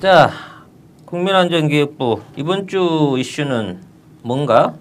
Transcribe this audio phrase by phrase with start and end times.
[0.00, 0.30] 자,
[1.06, 3.80] 국민안전기획부 이번 주 이슈는
[4.22, 4.74] 뭔가?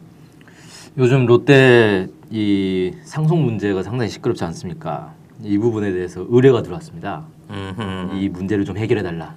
[0.96, 5.14] 요즘 롯데 이 상속 문제가 상당히 시끄럽지 않습니까?
[5.44, 7.24] 이 부분에 대해서 의뢰가 들어왔습니다.
[7.50, 8.16] 음흠.
[8.18, 9.34] 이 문제를 좀 해결해 달라.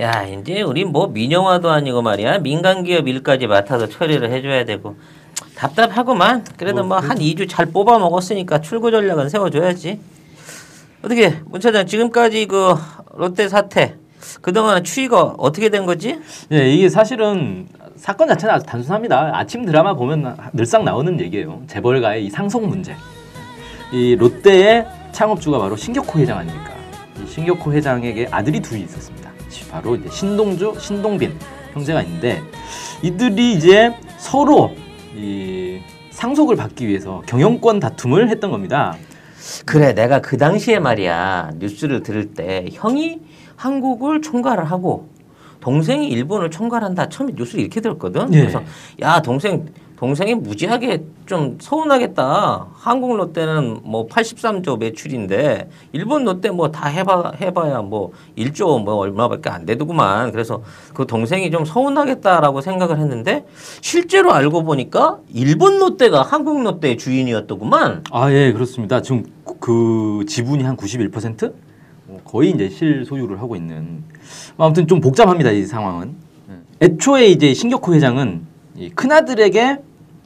[0.00, 2.38] 야, 이제 우리 뭐 민영화도 아니고 말이야.
[2.38, 4.96] 민간 기업 일까지 맡아서 처리를 해줘야 되고
[5.54, 6.42] 답답하구만.
[6.56, 10.00] 그래도 뭐 한 2주 잘 뽑아 먹었으니까 출구 전략은 세워줘야지.
[11.02, 12.74] 어떻게 문 차장 지금까지 그
[13.14, 13.96] 롯데 사태
[14.40, 16.18] 그동안 추이가 어떻게 된 거지?
[16.52, 19.32] 예, 이게 사실은 사건 자체는 아주 단순합니다.
[19.34, 21.62] 아침 드라마 보면 늘상 나오는 얘기예요.
[21.66, 22.94] 재벌가의 이 상속 문제.
[23.92, 26.72] 이 롯데의 창업주가 바로 신격호 회장 아닙니까?
[27.22, 29.30] 이 신격호 회장에게 아들이 둘이 있었습니다.
[29.70, 31.38] 바로 이제 신동주, 신동빈
[31.72, 32.42] 형제가 있는데
[33.02, 34.74] 이들이 이제 서로
[35.14, 38.96] 이 상속을 받기 위해서 경영권 다툼을 했던 겁니다.
[39.64, 43.20] 그래 내가 그 당시에 말이야 뉴스를 들을 때 형이
[43.58, 45.08] 한국을 총괄을 하고
[45.60, 48.40] 동생이 일본을 총괄한다 처음에 뉴스를 이렇게 들었거든 예.
[48.40, 48.62] 그래서
[49.02, 56.86] 야 동생 동생이 무지하게 좀 서운하겠다 한국 롯데는 뭐 83조 매출인데 일본 롯데 뭐 다
[56.88, 60.62] 해봐 해봐야 뭐 1조 뭐 얼마밖에 안 되더구만 그래서
[60.94, 63.44] 그 동생이 좀 서운하겠다라고 생각을 했는데
[63.80, 69.02] 실제로 알고 보니까 일본 롯데가 한국 롯데의 주인이었더구만 아, 예, 그렇습니다.
[69.02, 69.24] 지금
[69.58, 71.52] 그 지분이 한 91%?
[72.28, 74.02] 어, 거의 이제 실소유를 하고 있는.
[74.56, 76.12] 아무튼 좀 복잡합니다, 이 상황은.
[76.80, 78.42] 애초에 이제 신격호 회장은
[78.76, 79.78] 이 큰아들에게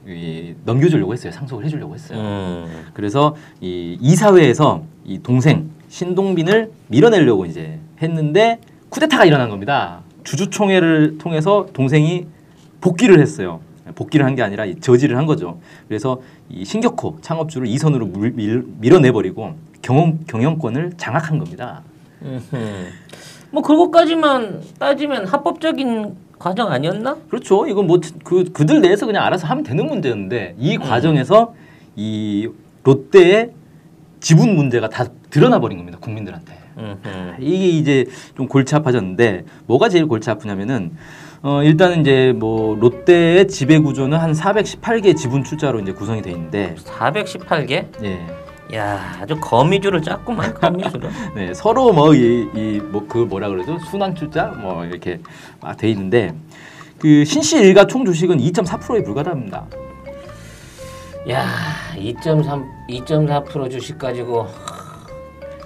[0.07, 1.33] 이 넘겨주려고 했어요.
[1.33, 2.19] 상속을 해주려고 했어요.
[2.19, 2.67] 음.
[2.93, 8.59] 그래서 이 이사회에서 이 동생 신동빈을 밀어내려고 이제 했는데
[8.91, 10.01] 쿠데타가 일어난 겁니다.
[10.25, 12.27] 주주총회를 통해서 동생이
[12.83, 13.61] 복귀를 했어요.
[13.95, 15.59] 복귀를 한 게 아니라 이 저지를 한 거죠.
[15.89, 21.83] 그래서 이 신격호 창업주를 이선으로 물- 밀, 밀어내버리고 경영, 경영권을 장악한 겁니다.
[23.51, 27.17] 뭐 그거까지만 따지면 합법적인 과정 아니었나?
[27.29, 27.67] 그렇죠.
[27.67, 31.55] 이건 뭐 그 그들 내에서 그냥 알아서 하면 되는 문제였는데 이 과정에서
[31.97, 32.49] 이
[32.85, 33.51] 롯데의
[34.21, 35.99] 지분 문제가 다 드러나 버린 겁니다.
[36.01, 36.59] 국민들한테.
[36.79, 37.35] 음흠.
[37.41, 40.93] 이게 이제 좀 골치 아파졌는데 뭐가 제일 골치 아프냐면은
[41.43, 46.75] 어 일단은 이제 뭐 롯데의 지배 구조는 한 418개 지분 출자로 이제 구성이 돼 있는데
[46.79, 47.85] 418개?
[48.05, 48.27] 예.
[48.75, 51.11] 야 아주 거미줄을 짰구만 거미줄을.
[51.35, 53.79] 네, 서로 뭐이뭐 그 뭐라 그러죠?
[53.91, 55.21] 순환 출자 뭐 이렇게
[55.61, 56.35] 막 돼 있는데
[56.99, 59.67] 그 신씨 일가 총 주식은 2.4%에 불과합니다.
[61.31, 61.47] 야
[61.97, 64.47] 2.3 2.4% 주식 가지고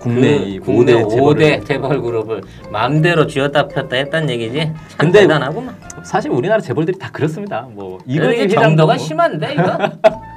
[0.00, 4.58] 국내 그이 국내 5대 재벌을 5대 재벌 그룹을 마음대로 쥐었다 폈다 했단 얘기지.
[4.88, 5.74] 참 근데 대단하구만.
[6.02, 7.66] 사실 우리나라 재벌들이 다 그렇습니다.
[7.70, 9.78] 뭐 이거 정도가 뭐- 심한데 이거?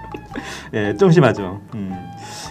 [0.73, 1.59] 예, 좀 심하죠.
[1.75, 2.08] 음.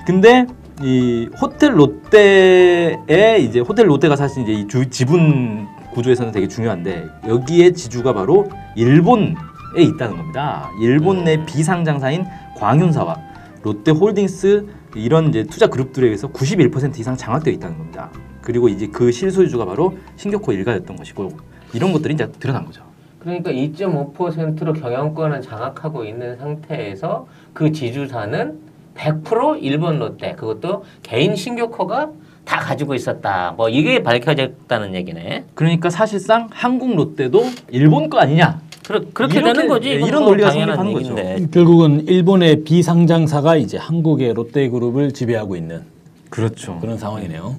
[0.09, 0.47] 근데
[0.81, 7.73] 이 호텔 롯데의 이제 호텔 롯데가 사실 이제 이 주, 지분 구조에서는 되게 중요한데 여기에
[7.73, 9.35] 지주가 바로 일본에
[9.77, 10.71] 있다는 겁니다.
[10.81, 12.25] 일본 내 비상장사인
[12.57, 13.19] 광윤사와
[13.63, 18.11] 롯데홀딩스 이런 이제 투자 그룹들에 의해서 91% 이상 장악되어 있다는 겁니다.
[18.41, 21.37] 그리고 이제 그 실소유주가 바로 신격호 일가였던 것이고
[21.75, 22.83] 이런 것들이 이제 드러난 거죠.
[23.19, 28.68] 그러니까 2.5%로 경영권을 장악하고 있는 상태에서 그 지주사는
[28.99, 32.11] 100% 일본 롯데 그것도 개인 신격호가
[32.45, 33.55] 다 가지고 있었다.
[33.57, 35.45] 뭐 이게 밝혀졌다는 얘기네.
[35.55, 38.61] 그러니까 사실상 한국 롯데도 일본 거 아니냐?
[38.87, 39.91] 그러, 그렇게 이렇게, 되는 거지.
[39.91, 41.15] 예, 이런 뭐 논리가 성립하는 거죠.
[41.51, 45.83] 결국은 일본의 비상장사가 이제 한국의 롯데그룹을 지배하고 있는
[46.31, 46.79] 그렇죠.
[46.81, 47.57] 그런 상황이네요.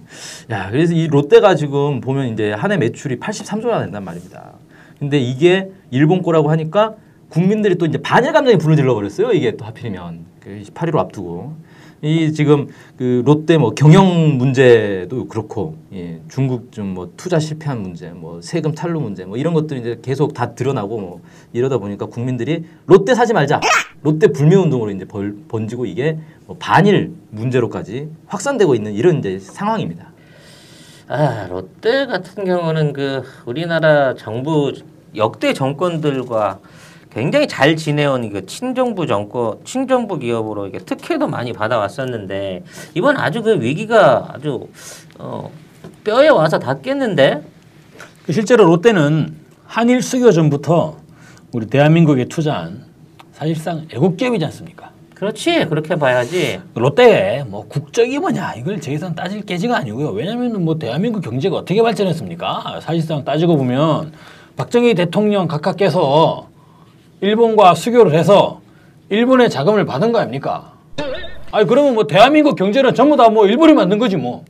[0.51, 4.53] 야, 그래서 이 롯데가 지금 보면 이제 한 해 매출이 83조나 된단 말입니다.
[4.97, 6.95] 근데 이게 일본 거라고 하니까
[7.29, 9.31] 국민들이 또 이제 반일 감정이 불러질러 버렸어요.
[9.31, 11.53] 이게 또 하필이면 그 8일로 앞두고
[12.01, 12.67] 이 지금
[12.97, 18.73] 그 롯데 뭐 경영 문제도 그렇고 예, 중국 좀 뭐 투자 실패한 문제, 뭐 세금
[18.73, 21.22] 탈루 문제, 뭐 이런 것들이 이제 계속 다 드러나고 뭐
[21.53, 23.59] 이러다 보니까 국민들이 롯데 사지 말자,
[24.01, 30.07] 롯데 불매 운동으로 이제 벌, 번지고 이게 뭐 반일 문제로까지 확산되고 있는 이런 이제 상황입니다.
[31.09, 34.71] 아 롯데 같은 경우는 그 우리나라 정부
[35.15, 36.59] 역대 정권들과
[37.11, 42.63] 굉장히 잘 지내온 그 친정부 정권, 친정부 기업으로 이게 특혜도 많이 받아왔었는데
[42.94, 44.67] 이번 아주 그 위기가 아주
[45.17, 45.50] 어,
[46.03, 47.41] 뼈에 와서 닿겠는데
[48.25, 49.35] 그 실제로 롯데는
[49.65, 50.97] 한일 수교 전부터
[51.51, 52.85] 우리 대한민국에 투자한
[53.33, 54.91] 사실상 애국기업이지 않습니까?
[55.15, 56.61] 그렇지 그렇게 봐야지.
[56.75, 60.09] 롯데의 뭐 국적이 뭐냐 이걸 저기서는 따질 게지가 아니고요.
[60.11, 62.81] 왜냐하면 뭐 대한민국 경제가 어떻게 발전했습니까?
[62.81, 64.13] 사실상 따지고 보면
[64.57, 66.49] 박정희 대통령 각하께서
[67.21, 68.62] 일본과 수교를 해서
[69.10, 70.74] 일본의 자금을 받은 거 아닙니까?
[71.51, 74.45] 아니 그러면 뭐 대한민국 경제는 전부 다 뭐 일본이 만든 거지 뭐.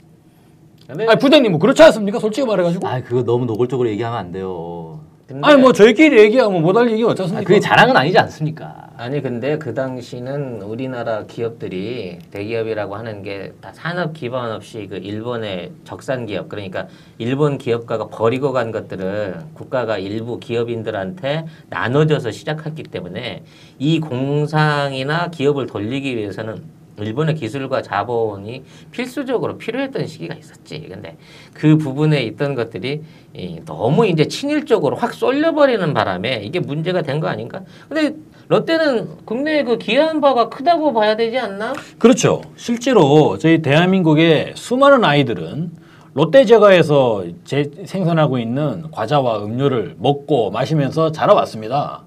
[0.87, 2.19] 근데, 아니 부장님 뭐 그렇지 않습니까?
[2.19, 2.87] 솔직히 말해가지고.
[2.87, 4.99] 아 그거 너무 노골적으로 얘기하면 안 돼요.
[5.27, 7.43] 근데 아니 뭐 저희끼리 얘기하면 못할 얘기 아, 어쩌습니까?
[7.47, 8.88] 그게 자랑은 아니지 않습니까?
[9.01, 15.71] 아니 근데 그 당시는 우리나라 기업들이 대기업이라고 하는 게 다 산업 기반 없이 그 일본의
[15.85, 16.87] 적산 기업 그러니까
[17.17, 23.43] 일본 기업가가 버리고 간 것들을 국가가 일부 기업인들한테 나눠줘서 시작했기 때문에
[23.79, 26.61] 이 공상이나 기업을 돌리기 위해서는
[26.99, 30.85] 일본의 기술과 자본이 필수적으로 필요했던 시기가 있었지.
[30.89, 31.15] 근데
[31.53, 33.01] 그 부분에 있던 것들이
[33.33, 37.61] 이 너무 이제 친일적으로 확 쏠려버리는 바람에 이게 문제가 된 거 아닌가?
[37.87, 38.13] 근데
[38.49, 41.73] 롯데는 국내에 그 기여한 바가 크다고 봐야 되지 않나?
[41.99, 42.41] 그렇죠.
[42.55, 45.71] 실제로 저희 대한민국의 수많은 아이들은
[46.15, 52.01] 롯데 제과에서 제, 생산하고 있는 과자와 음료를 먹고 마시면서 자라왔습니다.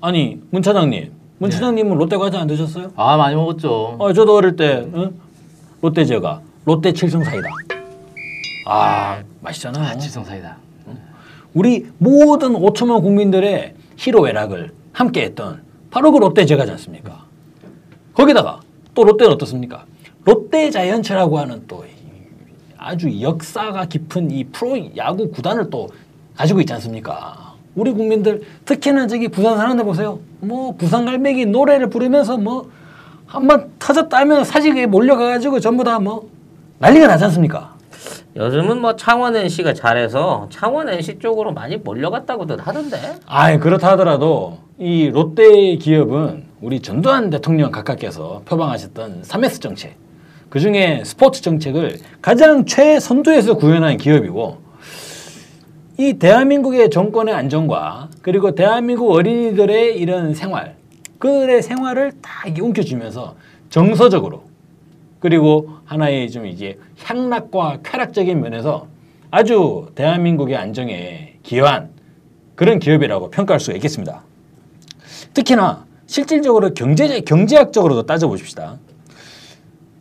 [0.00, 2.90] 아니 문 차장님, 문 차장님은 롯데 과자 안 드셨어요?
[2.96, 3.94] 아 많이 먹었죠.
[3.96, 5.12] 어, 저도 어릴 때 응?
[5.80, 7.48] 롯데 제과, 롯데 칠성사이다.
[8.66, 9.84] 아 맛있잖아요.
[9.84, 10.56] 아, 칠성사이다.
[11.54, 15.63] 우리 모든 5천만 국민들의 희로애락을 함께했던
[15.94, 17.24] 바로 그 롯데제과지 않습니까?
[18.14, 18.58] 거기다가
[18.96, 19.84] 또 롯데는 어떻습니까?
[20.24, 21.84] 롯데 자이언츠라고 하는 또
[22.76, 25.88] 아주 역사가 깊은 이 프로 야구 구단을 또
[26.36, 27.54] 가지고 있지 않습니까?
[27.76, 30.18] 우리 국민들 특히나 저기 부산 사람들 보세요.
[30.40, 32.68] 뭐 부산 갈매기 노래를 부르면서 뭐
[33.26, 36.28] 한번 터졌다 하면 사직에 몰려가가지고 전부 다 뭐
[36.80, 37.73] 난리가 나지 않습니까?
[38.36, 42.98] 요즘은 뭐 창원 NC가 잘해서 창원 NC 쪽으로 많이 몰려갔다고들 하던데.
[43.26, 49.94] 아, 그렇다 하더라도 이 롯데 기업은 우리 전두환 대통령 각하께서 표방하셨던 3S 정책,
[50.50, 54.58] 그 중에 스포츠 정책을 가장 최선두에서 구현한 기업이고,
[55.96, 60.74] 이 대한민국의 정권의 안정과 그리고 대한민국 어린이들의 이런 생활,
[61.20, 63.36] 그들의 생활을 다 움켜쥐면서
[63.70, 64.42] 정서적으로
[65.24, 68.88] 그리고 하나의 좀 이제 향락과 쾌락적인 면에서
[69.30, 71.88] 아주 대한민국의 안정에 기여한
[72.54, 74.20] 그런 기업이라고 평가할 수가 있겠습니다.
[75.32, 78.76] 특히나 실질적으로 경제 경제학적으로도 따져보십시다.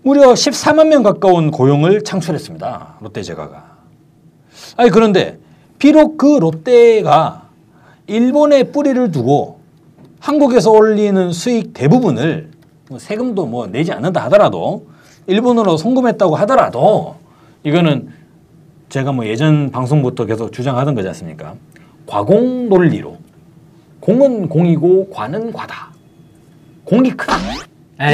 [0.02, 2.98] 무려 14만 명 가까운 고용을 창출했습니다.
[3.00, 3.78] 롯데제과가.
[4.75, 5.40] 아니 그런데
[5.80, 7.48] 비록 그 롯데가
[8.08, 9.62] 일본에 뿌리를 두고
[10.20, 12.52] 한국에서 올리는 수익 대부분을
[12.90, 14.92] 뭐 세금도 뭐 내지 않는다 하더라도
[15.28, 17.16] 일본으로 송금했다고 하더라도
[17.64, 18.10] 이거는
[18.90, 21.56] 제가 뭐 예전 방송부터 계속 주장하던 거지 않습니까?
[22.06, 23.18] 과공 논리로
[24.00, 25.92] 공은 공이고 과는 과다.
[26.84, 27.38] 공이 크다.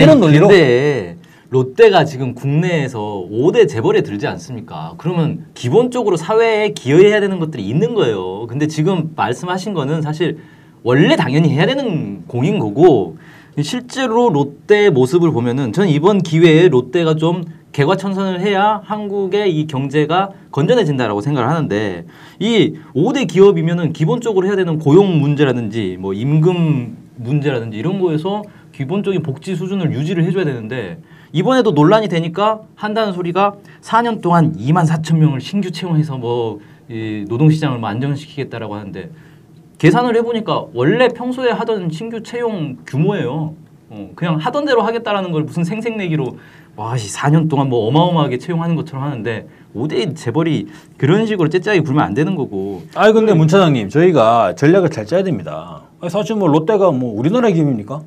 [0.02, 1.16] 이런 논리로 근데
[1.50, 4.94] 롯데가 지금 국내에서 5대 재벌에 들지 않습니까?
[4.98, 8.46] 그러면 기본적으로 사회에 기여해야 되는 것들이 있는 거예요.
[8.46, 10.38] 근데 지금 말씀하신 거는 사실
[10.84, 13.18] 원래 당연히 해야 되는 공인 거고
[13.64, 21.22] 실제로 롯데 모습을 보면은 저는 이번 기회에 롯데가 좀 개과천선을 해야 한국의 이 경제가 건전해진다라고
[21.22, 22.06] 생각을 하는데
[22.40, 29.56] 이 5대 기업이면은 기본적으로 해야 되는 고용 문제라든지 뭐 임금 문제라든지 이런 거에서 기본적인 복지
[29.56, 31.00] 수준을 유지를 해줘야 되는데
[31.32, 36.60] 이번에도 논란이 되니까 한다는 소리가 4년 동안 2만 4천 명을 신규 채용해서 뭐
[36.90, 39.12] 이 노동시장을 뭐 안정시키겠다라고 하는데
[39.80, 43.54] 계산을 해보니까 원래 평소에 하던 신규 채용 규모예요.
[43.90, 46.38] 어, 그냥 하던 대로 하겠다라는 걸 무슨 생색내기로
[46.76, 52.04] 와, 이 4년 동안 뭐 어마어마하게 채용하는 것처럼 하는데 5대 재벌이 그런 식으로 째짜기 굴면
[52.04, 52.84] 안 되는 거고.
[52.94, 55.82] 아니 근데 문 차장님 저희가 전략을 잘 짜야 됩니다.
[56.02, 58.02] 아니, 사실 뭐 롯데가 뭐 우리나라 기업입니까?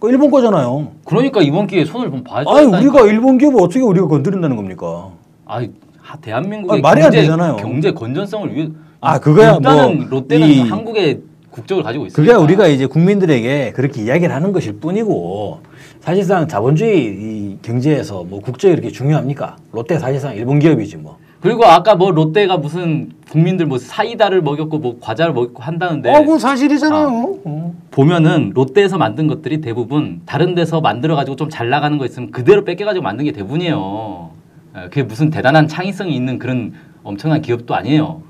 [0.00, 0.92] 그 일본 거잖아요.
[1.04, 5.10] 그러니까 이번 기회에 손을 좀 봐야 아니 우리가 일본 기업을 어떻게 우리가 건드린다는 겁니까?
[5.46, 7.56] 아니, 하- 대한민국의 아니, 말이 안 경제, 되잖아요.
[7.56, 8.68] 경제 건전성을 위해
[9.00, 12.14] 아 그거야 일단은 뭐 롯데는 이- 한국의 국적을 가지고 있어요.
[12.16, 15.60] 그게 우리가 이제 국민들에게 그렇게 이야기를 하는 것일 뿐이고
[16.00, 19.56] 사실상 자본주의 이 경제에서 뭐 국적이 이렇게 중요합니까?
[19.72, 21.16] 롯데 사실상 일본 기업이지 뭐.
[21.40, 26.38] 그리고 아까 뭐 롯데가 무슨 국민들 뭐 사이다를 먹였고 뭐 과자를 먹였고 한다는데 어, 그건
[26.40, 27.38] 사실이잖아요.
[27.44, 27.74] 어.
[27.92, 32.64] 보면은 롯데에서 만든 것들이 대부분 다른 데서 만들어 가지고 좀 잘 나가는 거 있으면 그대로
[32.64, 34.30] 뺏겨 가지고 만든 게 대부분이에요.
[34.76, 36.72] 예, 그게 무슨 대단한 창의성이 있는 그런
[37.04, 38.20] 엄청난 기업도 아니에요.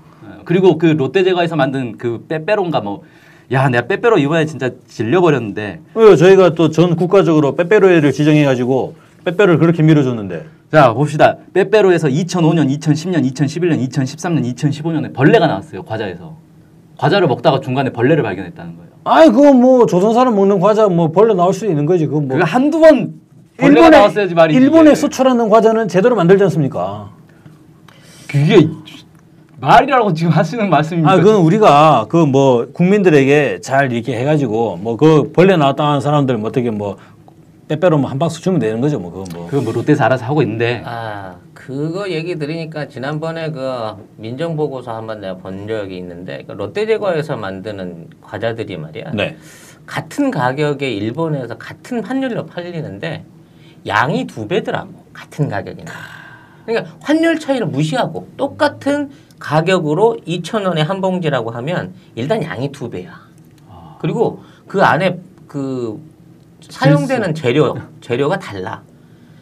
[0.48, 3.02] 예, 그리고 그 롯데제과에서 만든 그 빼빼로인가 뭐
[3.52, 6.16] 야, 내가 빼빼로 이번에 진짜 질려버렸는데 왜요?
[6.16, 10.44] 저희가 또 전 국가적으로 빼빼로에를 지정해가지고 빼빼로를 그렇게 밀어줬는데.
[10.72, 11.36] 자 봅시다.
[11.54, 16.36] 빼빼로에서 2005년, 2010년, 2011년, 2013년, 2015년에 벌레가 나왔어요 과자에서.
[16.98, 18.88] 과자를 먹다가 중간에 벌레를 발견했다는 거예요.
[19.04, 22.06] 아이 그거 뭐 조선 사람 먹는 과자 뭐 벌레 나올 수도 있는 거지.
[22.06, 22.36] 그거 뭐.
[22.36, 23.14] 그거 한두 번
[23.56, 24.60] 벌레가 나왔어야지 말이지.
[24.60, 24.94] 일본에.
[24.94, 27.10] 수출하는 과자는 제대로 만들지 않습니까?
[28.28, 28.68] 그게
[29.60, 31.12] 말이라고 지금 하시는 말씀입니까?
[31.12, 36.36] 아, 그건 우리가 그 뭐 국민들에게 잘 이렇게 해가지고 뭐 그 벌레 나왔다 하는 사람들
[36.38, 36.96] 뭐 어떻게 뭐
[37.68, 39.46] 빼빼로 뭐한 박스 주면 되는 거죠, 뭐 그건 뭐.
[39.48, 45.20] 그거 뭐 롯데에서 알아서 하고 있는데 아 그거 얘기 들으니까 지난번에 그 민정 보고서 한번
[45.20, 49.36] 내가 본 적이 있는데 그 롯데제과에서 만드는 과자들이 말이야 네.
[49.86, 53.24] 같은 가격에 일본에서 같은 환율로 팔리는데
[53.86, 55.90] 양이 두 배더라고 같은 가격이나
[56.66, 63.20] 그러니까 환율 차이를 무시하고 똑같은 가격으로 2천 원에 한 봉지라고 하면 일단 양이 두 배야
[64.00, 66.00] 그리고 그 안에 그
[66.60, 68.82] 사용되는 재료 재료가 달라.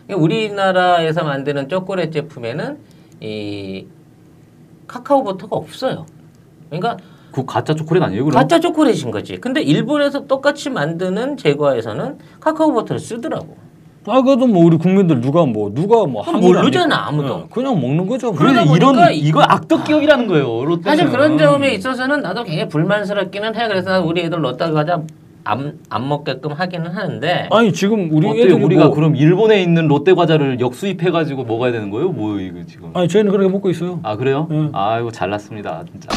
[0.07, 2.79] 그러니까 우리나라에서 만드는 초콜릿 제품에는
[3.21, 3.87] 이
[4.87, 6.07] 카카오 버터가 없어요.
[6.69, 6.97] 그러니까
[7.33, 8.25] 그 가짜 초콜릿 아니에요?
[8.25, 8.39] 그럼?
[8.41, 9.37] 가짜 초콜릿인 거지.
[9.39, 13.57] 근데 일본에서 똑같이 만드는 제과에서는 카카오 버터를 쓰더라고.
[14.09, 17.09] 아, 그래도 뭐 우리 국민들 누가 뭐 누가 뭐 항의를 모르잖아.
[17.09, 17.39] 아무도.
[17.39, 18.29] 네, 그냥 먹는 거죠.
[18.29, 18.37] 뭐.
[18.39, 20.65] 그러다 그래 이런 보니까 이거 악덕 기업이라는 거예요.
[20.65, 20.83] 롯데는.
[20.97, 23.69] 사실 그런 점에 있어서는 나도 굉장히 불만스럽기는 해.
[23.69, 25.03] 그래서 우리 애들 롯데 과자
[25.49, 28.43] 안, 안 먹게끔 하기는 하는데 아니 지금 우리 어때요?
[28.47, 32.09] 애들이 우리가 뭐, 그럼 일본에 있는 롯데 과자를 역수입해 가지고 먹어야 되는 거예요?
[32.11, 32.91] 뭐 이거 지금?
[32.95, 34.01] 아니 저희는 그렇게 먹고 있어요.
[34.03, 34.49] 아 그래요?
[34.51, 34.71] 응.
[34.73, 36.09] 아이고 잘났습니다 진짜.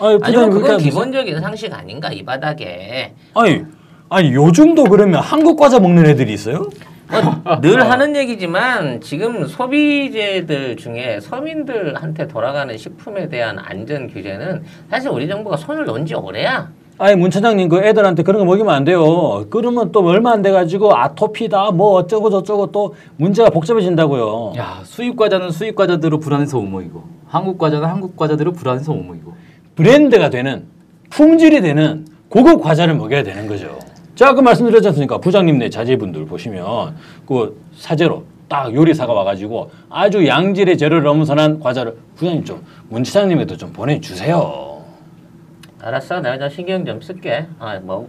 [0.00, 3.62] 아니, 아니면 부장님 그렇게 그건 하면서- 기본적인 상식 아닌가 이 바닥에 아니
[4.10, 6.66] 아니 요즘도 그러면 한국 과자 먹는 애들이 있어요?
[7.10, 15.56] 뭐늘 하는 얘기지만 지금 소비재들 중에 서민들한테 돌아가는 식품에 대한 안전 규제는 사실 우리 정부가
[15.56, 16.68] 손을 놓은 지 오래야.
[17.00, 19.46] 아니 문 차장님 그 애들한테 그런 거 먹이면 안 돼요.
[19.50, 24.54] 그러면 또 얼마 안 돼 가지고 아토피다 뭐 어쩌고 저쩌고 또 문제가 복잡해진다고요.
[24.58, 29.32] 야 수입 과자는 수입 과자대로 불안해서 못 먹이고 한국 과자는 한국 과자대로 불안해서 못 먹이고.
[29.76, 30.64] 브랜드가 되는
[31.10, 33.78] 품질이 되는 고급 과자를 먹여야 되는 거죠.
[34.18, 35.18] 제가 아까 말씀드렸지 않습니까?
[35.18, 42.64] 부장님네 자제분들 보시면 그 사제로 딱 요리사가 와가지고 아주 양질의 재료를 엄선한 과자를 부장님 좀
[42.88, 44.82] 문치장님에도 좀 보내주세요.
[45.80, 47.46] 알았어, 내가 좀 신경 좀 쓸게.
[47.60, 48.08] 아, 뭐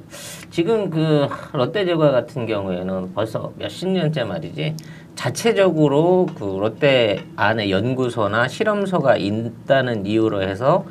[0.50, 4.78] 지금 그 롯데제과 같은 경우에는 벌써 몇십 년째 말이지
[5.13, 10.86] 자체적으로 그 롯데 안에 연구소나 실험소가 있다는 이유로 해서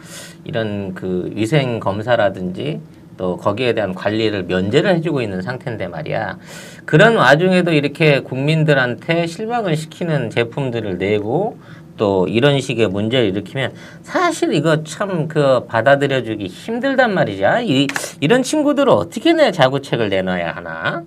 [0.45, 2.81] 이런 그 위생 검사라든지
[3.19, 6.39] 또 거기에 대한 관리를 면제를 해주고 있는 상태인데 말이야.
[6.87, 11.59] 그런 와중에도 이렇게 국민들한테 실망을 시키는 제품들을 내고
[11.99, 13.73] 또 이런 식의 문제를 일으키면
[14.03, 17.61] 사실 이거 참 그 받아들여주기 힘들단 말이야.
[17.63, 17.89] 이,
[18.21, 21.03] 이런 친구들을 어떻게 내 자구책을 내놔야 하나?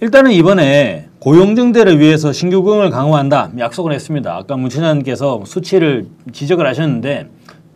[0.00, 4.34] 일단은 이번에 고용정대를 위해서 신규 고용을 강화한다 약속을 했습니다.
[4.36, 7.26] 아까 문 차장님께서 수치를 지적을 하셨는데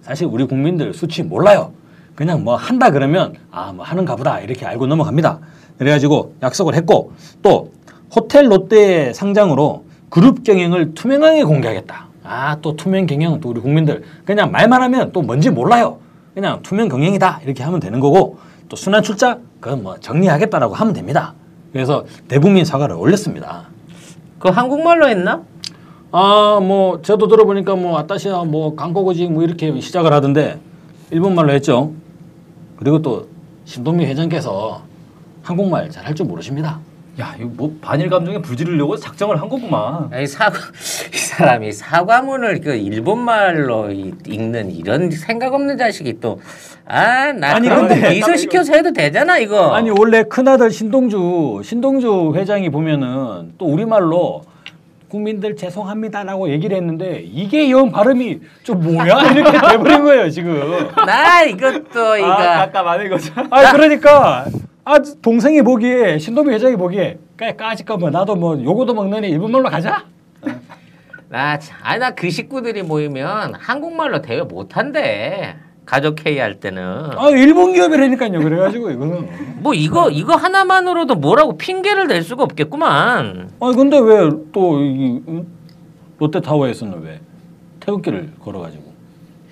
[0.00, 1.72] 사실 우리 국민들 수치 몰라요.
[2.14, 5.40] 그냥 뭐 한다 그러면 아 뭐 하는가 보다 이렇게 알고 넘어갑니다.
[5.78, 7.72] 그래가지고 약속을 했고 또
[8.14, 12.06] 호텔 롯데 상장으로 그룹 경영을 투명하게 공개하겠다.
[12.24, 15.98] 아 또 투명 경영은 또 우리 국민들 그냥 말만 하면 또 뭔지 몰라요.
[16.34, 21.34] 그냥 투명 경영이다 이렇게 하면 되는 거고 또 순환 출자 그건 뭐 정리하겠다라고 하면 됩니다.
[21.72, 23.64] 그래서 대국민 사과를 올렸습니다.
[24.38, 25.42] 그 한국말로 했나?
[26.12, 30.60] 아 뭐 저도 들어보니까 뭐 아따시아 뭐 강고고지 뭐 이렇게 시작을 하던데
[31.10, 31.92] 일본말로 했죠.
[32.84, 33.26] 그리고 또
[33.64, 34.82] 신동미 회장께서
[35.42, 36.78] 한국말 잘 할 줄 모르십니다.
[37.18, 40.10] 야 이거 뭐 반일 감정에 불지르려고 작정을 한 거구만.
[40.12, 40.58] 아니 사과
[41.14, 46.38] 이 사람이 사과문을 그 일본말로 이- 읽는 이런 생각 없는 자식이 또
[46.86, 49.72] 아 나 아니, 그런 근데- 미소 시켜서 해도 되잖아 이거.
[49.74, 54.42] 아니 원래 큰아들 신동주 신동주 회장이 보면은 또 우리말로
[55.18, 60.88] 국민들 죄송합니다라고 얘기를 했는데 이게 영 발음이 좀 뭐야 이렇게 돼버린 거예요 지금.
[61.06, 63.32] 나 이것도 이거 깜깜하네 거죠.
[63.48, 64.46] 아 그러니까
[64.84, 70.04] 아 동생이 보기에 신동미 회장이 보기에 까- 까짓거 뭐 나도 뭐 요거도 먹느니 일본말로 가자.
[71.28, 75.54] 나, 참- 아니, 나그 식구들이 모이면 한국말로 대화 못한대.
[75.84, 76.82] 가족 회의할 때는.
[77.16, 78.40] 아 일본 기업이라니까요.
[78.40, 79.28] 그래가지고 이거는.
[79.58, 83.50] 뭐 이거, 이거 하나만으로도 뭐라고 핑계를 댈 수가 없겠구만.
[83.60, 85.20] 아 근데 왜또이
[86.18, 87.20] 롯데타워에서는 왜
[87.80, 88.84] 태극기를 걸어가지고?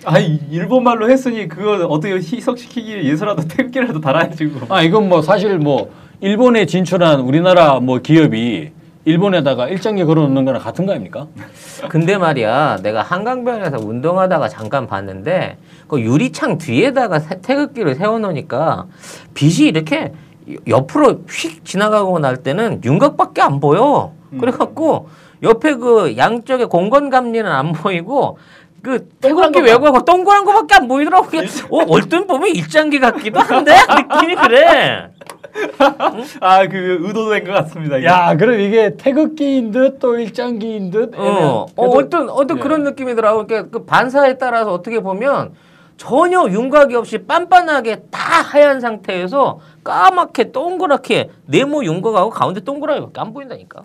[0.04, 4.46] 아 일본 말로 했으니 그거 어떻게 희석시키기 위해서라도 태극기라도 달아야지.
[4.46, 4.74] 그거.
[4.74, 8.70] 아 이건 뭐 사실 뭐 일본에 진출한 우리나라 뭐 기업이
[9.04, 11.26] 일본에다가 일장기 걸어놓는 거랑 같은 거 아닙니까?
[11.88, 15.56] 근데 말이야, 내가 한강변에서 운동하다가 잠깐 봤는데,
[15.92, 18.86] 그 유리창 뒤에다가 세- 태극기를 세워놓으니까
[19.34, 20.14] 빛이 이렇게
[20.66, 24.12] 옆으로 휙 지나가고 날 때는 윤곽밖에 안 보여.
[24.40, 25.10] 그래갖고
[25.42, 28.38] 옆에 그 양쪽에 공건 감리는 안 보이고,
[28.82, 31.26] 그 태극기 외곽하고 동그란 거밖에 안 보이더라고.
[31.68, 33.72] 어, 얼핏 보면 일장기 같기도 한데
[34.16, 35.10] 느낌이 그래.
[36.40, 37.98] 아그 의도된 것 같습니다.
[37.98, 38.06] 이게.
[38.06, 41.12] 야 그럼 이게 태극기인 듯 또 일장기인 듯.
[41.18, 42.62] 어, 어 어떤 어떤 예.
[42.62, 43.46] 그런 느낌이더라고.
[43.46, 45.52] 그러니까 그 반사에 따라서 어떻게 보면
[45.96, 53.82] 전혀 윤곽이 없이 빤빤하게 다 하얀 상태에서 까맣게 동그랗게 네모 윤곽하고 가운데 동그라미밖에 안 보인다니까.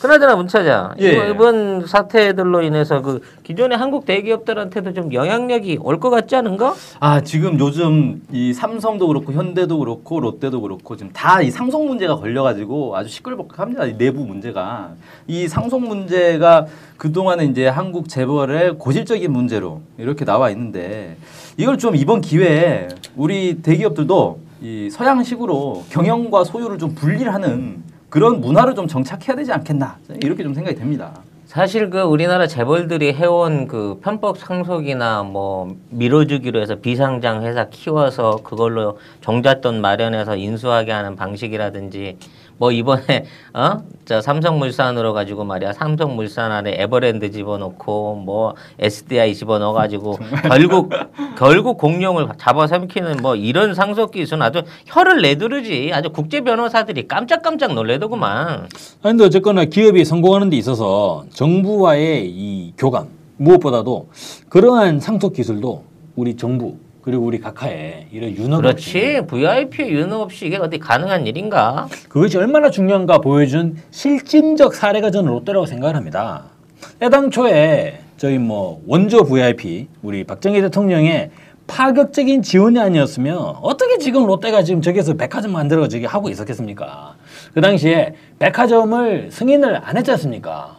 [0.00, 1.30] 그나저나 문 차장 예.
[1.30, 6.74] 이번- 사태들로 인해서 그 기존의 한국 대기업들한테도 좀 영향력이 올 것 같지 않은가?
[7.00, 12.14] 아 지금 요즘 이 삼성도 그렇고 현대도 그렇고 롯데도 그렇고 지금 다 이 상속 문제가
[12.16, 13.86] 걸려가지고 아주 시끌벅합니다.
[13.86, 14.90] 이 내부 문제가
[15.26, 21.16] 이 상속 문제가 그 동안에 이제 한국 재벌의 고질적인 문제로 이렇게 나와 있는데
[21.56, 22.86] 이걸 좀 이번 기회에
[23.16, 30.42] 우리 대기업들도 이 서양식으로 경영과 소유를 좀 분리하는 그런 문화를 좀 정착해야 되지 않겠나 이렇게
[30.42, 31.12] 좀 생각이 됩니다.
[31.46, 38.98] 사실 그 우리나라 재벌들이 해온 그 편법 상속이나 뭐 밀어주기로 해서 비상장 회사 키워서 그걸로
[39.22, 42.18] 종잣돈 마련해서 인수하게 하는 방식이라든지
[42.58, 43.24] 뭐 이번에
[43.54, 45.74] 어 저 삼성물산으로 가지고 말이야.
[45.74, 50.90] 삼성물산 안에 에버랜드 집어넣고 뭐 SDI 집어넣어 가지고 결국
[51.36, 55.90] 결국 공룡을 잡아삼키는 뭐 이런 상속 기술은 아주 혀를 내두르지.
[55.92, 58.60] 아주 국제 변호사들이 깜짝깜짝 놀래더구만.
[58.60, 58.68] 아니
[59.02, 64.08] 근데 어쨌거나 기업이 성공하는 데 있어서 정부와의 이 교감 무엇보다도
[64.48, 65.84] 그러한 상속 기술도
[66.16, 66.76] 우리 정부
[67.08, 71.88] 그리고 우리 각하에 이런 윤허가 그렇지 VIP의 윤호 없이 이게 어디 가능한 일인가?
[72.06, 76.50] 그것이 얼마나 중요한가 보여준 실증적 사례가 저는 롯데라고 생각을 합니다.
[77.00, 81.30] 애당초에 저희 뭐 원조 VIP 우리 박정희 대통령의
[81.66, 87.14] 파격적인 지원이 아니었으면 어떻게 지금 롯데가 지금 저기서 백화점 만들어 저기 하고 있었겠습니까?
[87.54, 90.77] 그 당시에 백화점을 승인을 안 했지 않습니까?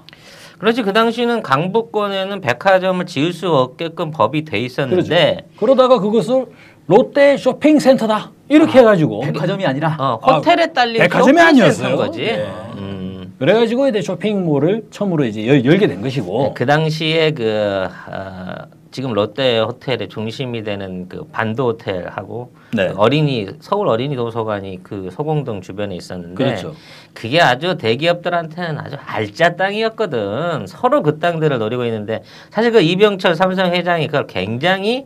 [0.60, 6.46] 그렇지 그 당시는 강북권에는 백화점을 지을 수 없게끔 법이 돼 있었는데 그러다가 그것을
[6.86, 11.96] 롯데 쇼핑센터다 이렇게 해가지고 백화점이 아니라 어, 호텔에 딸린 백화점이 쇼핑센터인 아니었어요.
[11.98, 12.24] 거지.
[12.24, 12.48] 예.
[12.78, 13.34] 음.
[13.40, 18.56] 그래가지고 이제 쇼핑몰을 처음으로 이제 열, 열게 된 것이고 그 당시에 그 어,
[18.92, 22.88] 지금 롯데 호텔의 중심이 되는 그 반도 호텔하고 네.
[22.88, 26.74] 그 어린이 서울 어린이 도서관이 그 소공동 주변에 있었는데 그렇죠.
[27.14, 30.66] 그게 아주 대기업들한테는 아주 알짜 땅이었거든.
[30.68, 35.06] 서로 그 땅들을 노리고 있는데 사실 그 이병철 삼성 회장이 그걸 굉장히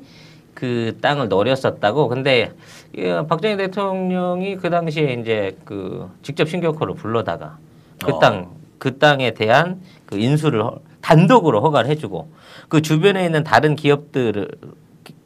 [0.54, 2.08] 그 땅을 노렸었다고.
[2.08, 2.52] 근데
[2.96, 7.58] 이 박정희 대통령이 그 당시에 이제 그 직접 신격호를 불러다가
[8.04, 8.19] 그 어.
[8.19, 10.80] 땅, 그 땅에 대한 그 인수를 허-
[11.13, 12.30] 단독으로 허가를 해주고
[12.70, 14.48] 그 주변에 있는 다른 기업들을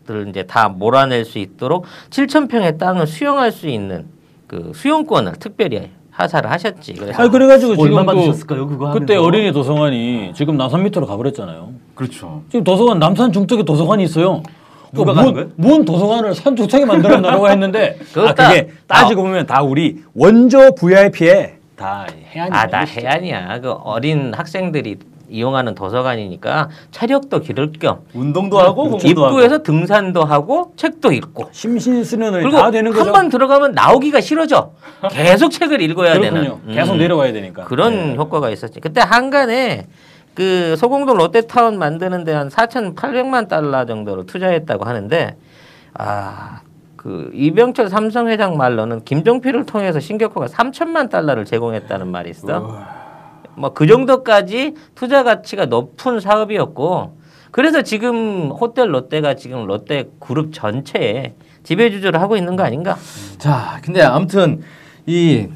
[0.07, 4.05] 들 이제 다 몰아낼 수 있도록 7천 평의 땅을 수용할 수 있는
[4.47, 6.93] 그 수용권을 특별히 하사를 하셨지.
[6.93, 9.23] 그래서 아니 그래가지고 지금 얼마 또 받으셨을까요, 그거 그때 하면서?
[9.27, 11.71] 어린이 도서관이 지금 남산 밑으로 가버렸잖아요.
[11.93, 12.41] 그렇죠.
[12.49, 14.41] 지금 도서관 남산 중턱에 도서관이 있어요.
[14.93, 15.49] 누가 그 가는 뭔- 거예요?
[15.57, 20.73] 뭔 도서관을 산 중턱에 만들어 놔라고 했는데 아, 다- 그게 따지고 보면 다 우리 원조
[20.73, 23.01] VIP의 다 해안이 아, 것이죠.
[23.01, 23.59] 해안이야.
[23.59, 24.95] 그 어린 학생들이
[25.29, 32.41] 이용하는 도서관이니까 체력도 기를 겸 운동도 하고 공부도 입구에서 등산도 하고 책도 읽고 심신 수련을
[32.43, 33.05] 그리고 다 되는 거죠.
[33.05, 34.71] 한번 들어가면 나오기가 싫어져.
[35.11, 36.41] 계속 책을 읽어야 그렇군요.
[36.41, 36.51] 되는.
[36.67, 36.73] 음.
[36.73, 37.65] 계속 내려와야 되니까.
[37.65, 38.79] 그런 효과가 있었지.
[38.79, 39.87] 그때 한간에
[40.33, 45.35] 그 소공동 롯데타운 만드는 데 한 4,800만 달러 정도를 투자했다고 하는데
[45.95, 46.61] 아.
[46.95, 52.79] 그 이병철 삼성 회장 말로는 김종필을 통해서 신격호가 3천만 달러를 제공했다는 말이 있어.
[53.57, 57.17] 뭐 그 정도까지 투자 가치가 높은 사업이었고
[57.51, 62.95] 그래서 지금 호텔 롯데가 지금 롯데 그룹 전체에 지배주주를 하고 있는 거 아닌가?
[63.39, 64.61] 자, 근데 아무튼
[65.05, 65.47] 이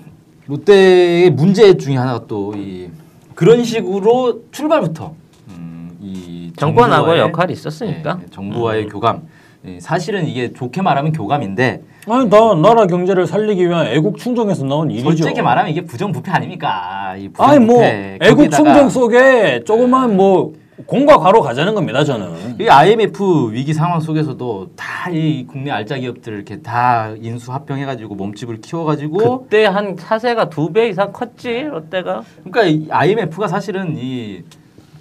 [0.48, 2.90] 롯데의 문제 중에 하나가 또 이
[3.36, 5.16] 그런 식으로 출발부터
[5.50, 8.20] 음, 이 정권하고 역할이 있었으니까.
[8.22, 9.28] 예, 정부와의 교감.
[9.66, 14.90] 예, 사실은 이게 좋게 말하면 교감인데 아니 나 나라 경제를 살리기 위한 애국 충정에서 나온
[14.90, 15.06] 일이죠.
[15.12, 17.16] 솔직히 말하면 이게 부정부패 아닙니까?
[17.18, 18.18] 이 아니 뭐 부정부패.
[18.22, 20.54] 애국 거기다가 충정 속에 조그만 뭐
[20.88, 22.58] 공과 과로 가자는 겁니다 저는.
[22.60, 28.62] 이 IMF 위기 상황 속에서도 다 이 국내 알짜 기업들 이렇게 다 인수 합병해가지고 몸집을
[28.62, 32.22] 키워가지고 그때 한 사세가 두 배 이상 컸지 롯데가.
[32.44, 34.42] 그러니까 이 IMF가 사실은 이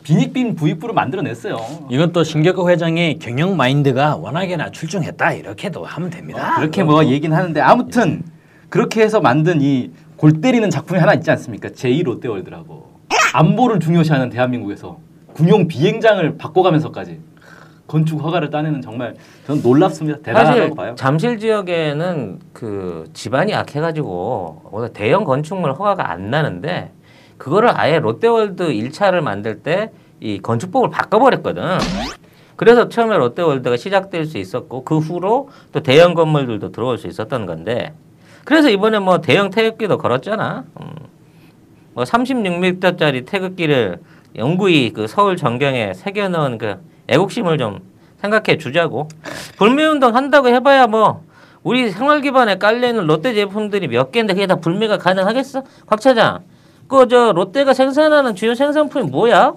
[0.02, 1.56] 빈익빈 부익부를 만들어냈어요.
[1.90, 6.56] 이건 또 신격호 회장의 경영 마인드가 워낙에나 출중했다 이렇게도 하면 됩니다.
[6.56, 8.22] 그렇게 뭐 얘기는 하는데 아무튼
[8.68, 11.68] 그렇게 해서 만든 이 골 때리는 작품이 하나 있지 않습니까?
[11.70, 12.90] 제2 롯데월드라고
[13.32, 14.98] 안보를 중요시하는 대한민국에서
[15.32, 17.20] 군용 비행장을 바꿔가면서까지
[17.86, 19.14] 건축 허가를 따내는 정말
[19.46, 20.18] 저는 놀랍습니다.
[20.22, 20.94] 대단하다고 봐요.
[20.98, 26.92] 잠실 지역에는 그 집안이 약해가지고 오늘 대형 건축물 허가가 안 나는데
[27.40, 31.62] 그거를 아예 롯데월드 1차를 만들 때 이 건축법을 바꿔버렸거든.
[32.56, 37.94] 그래서 처음에 롯데월드가 시작될 수 있었고 그 후로 또 대형 건물들도 들어올 수 있었던 건데
[38.44, 40.64] 그래서 이번에 뭐 대형 태극기도 걸었잖아.
[40.80, 40.90] 음.
[41.94, 43.98] 뭐 36m짜리 태극기를
[44.36, 46.76] 영구히 그 서울 전경에 새겨넣은 그
[47.08, 47.80] 애국심을 좀
[48.20, 49.08] 생각해 주자고
[49.56, 51.24] 불매운동 한다고 해봐야 뭐
[51.62, 55.62] 우리 생활 기반에 깔려있는 롯데 제품들이 몇 개인데 그게 다 불매가 가능하겠어?
[55.86, 56.40] 곽 차장
[56.90, 59.54] 그 저 롯데가 생산하는 주요 생산품이 뭐야?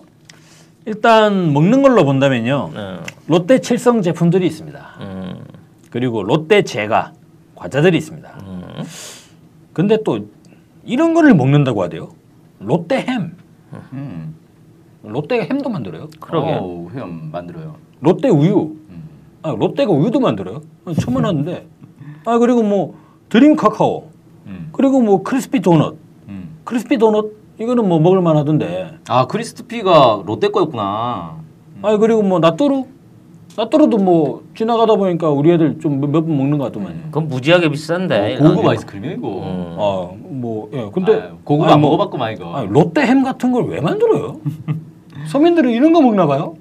[0.85, 2.69] 일단 먹는 걸로 본다면요.
[2.75, 4.79] 어, 롯데 칠성 제품들이 있습니다.
[5.01, 5.43] 음,
[5.89, 7.13] 그리고 롯데 제과
[7.55, 8.29] 과자들이 있습니다.
[8.45, 8.63] 음.
[9.73, 10.27] 근데 또
[10.85, 12.09] 이런 거를 먹는다고 하대요.
[12.59, 13.35] 롯데 햄.
[13.93, 14.35] 음.
[15.01, 16.09] 롯데가 햄도 만들어요.
[16.19, 16.53] 그러게.
[16.53, 17.75] 어우, 형 만들어요.
[17.99, 18.75] 롯데 우유.
[19.41, 20.61] 아, 롯데가 우유도 만들어요.
[20.85, 21.67] 아, 처음 알았는데.
[22.25, 22.95] 아 그리고 뭐
[23.29, 24.09] 드림 카카오.
[24.45, 24.69] 음.
[24.71, 26.02] 그리고 뭐 크리스피 도넛.
[26.63, 26.65] 음.
[26.65, 27.25] 크리스피 도넛
[27.59, 28.97] 이거는 뭐 먹을 만하던데.
[29.09, 31.37] 아 크리스피가 롯데 거였구나.
[31.81, 32.85] 아 그리고 뭐 나또루.
[33.55, 37.03] 나또루도 뭐 지나가다 보니까 우리 애들 좀 몇 번 먹는 것 같더만.
[37.05, 39.27] 그건 무지하게 비싼데 어, 고급 이런 아이스크림이야 이거.
[39.43, 39.75] 음.
[39.77, 40.89] 아뭐 예.
[40.91, 42.51] 근데 아, 고급 아니, 안 뭐- 먹어봤구만 이거.
[42.55, 44.37] 아니, 롯데 햄 같은 걸 왜 만들어요?
[45.27, 46.55] 서민들은 이런 거 먹나 봐요?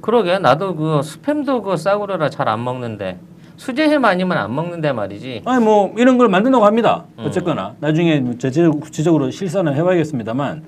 [0.00, 3.18] 그러게 나도 그 스팸도 그 싸구려라 잘 안 먹는데
[3.56, 7.04] 수제햄 아니면 안 먹는데 말이지 아니 뭐 이런 걸 만든다고 합니다.
[7.18, 7.24] 음.
[7.26, 10.62] 어쨌거나 나중에 뭐 제대로 구체적으로 실사는 해봐야겠습니다만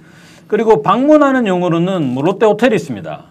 [0.47, 3.25] 그리고 방문하는 용어로는 뭐 롯데 호텔이 있습니다.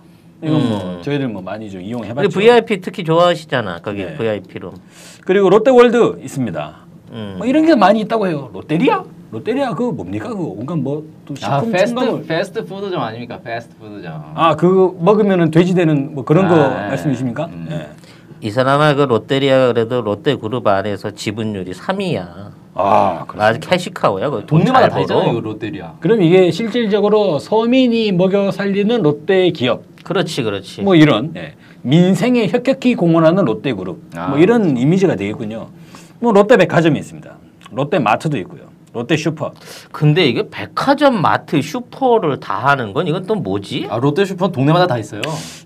[0.43, 1.01] 이건 뭐 음.
[1.01, 2.29] 저희들 뭐 많이 좀 우리 이용해봤죠.
[2.37, 4.15] VIP 특히 좋아하시잖아 거기 네.
[4.15, 4.73] VIP로
[5.25, 6.75] 그리고 롯데월드 있습니다.
[7.11, 7.35] 음.
[7.37, 8.49] 뭐 이런 게 많이 있다고 해요.
[8.53, 9.03] 롯데리아?
[9.31, 10.29] 롯데리아 그거 뭡니까?
[10.29, 12.25] 그 온갖 뭐 또 아 식품 패스트 첨가물.
[12.27, 13.39] 패스트 푸드점 아닙니까?
[13.43, 14.31] 패스트 푸드점.
[14.35, 16.87] 아 그거 먹으면은 돼지 되는 뭐 그런 거 아, 네.
[16.89, 17.45] 말씀이십니까?
[17.45, 17.67] 음.
[18.43, 18.47] 네.
[18.47, 23.41] 이 사람아 그 롯데리아 그래도 롯데그룹 안에서 지분율이 3위야 아 그래.
[23.41, 25.31] 아 캐시카우야 그 동네마다 돈다잘 있잖아요 벌어.
[25.39, 25.93] 이거 롯데리아.
[26.01, 31.53] 그럼 이게 실질적으로 서민이 먹여 살리는 롯데 기업 그렇지 그렇지 뭐 이런 예.
[31.83, 34.27] 민생에 혁혁히 공헌하는 롯데그룹 아.
[34.27, 35.69] 뭐 이런 이미지가 되겠군요.
[36.19, 37.37] 뭐 롯데백화점이 있습니다.
[37.71, 38.72] 롯데마트도 있고요.
[38.93, 39.51] 롯데 슈퍼.
[39.91, 43.87] 근데 이게 백화점 마트 슈퍼를 다 하는 건 이건 또 뭐지?
[43.89, 45.21] 아 롯데 슈퍼 동네마다 다 있어요.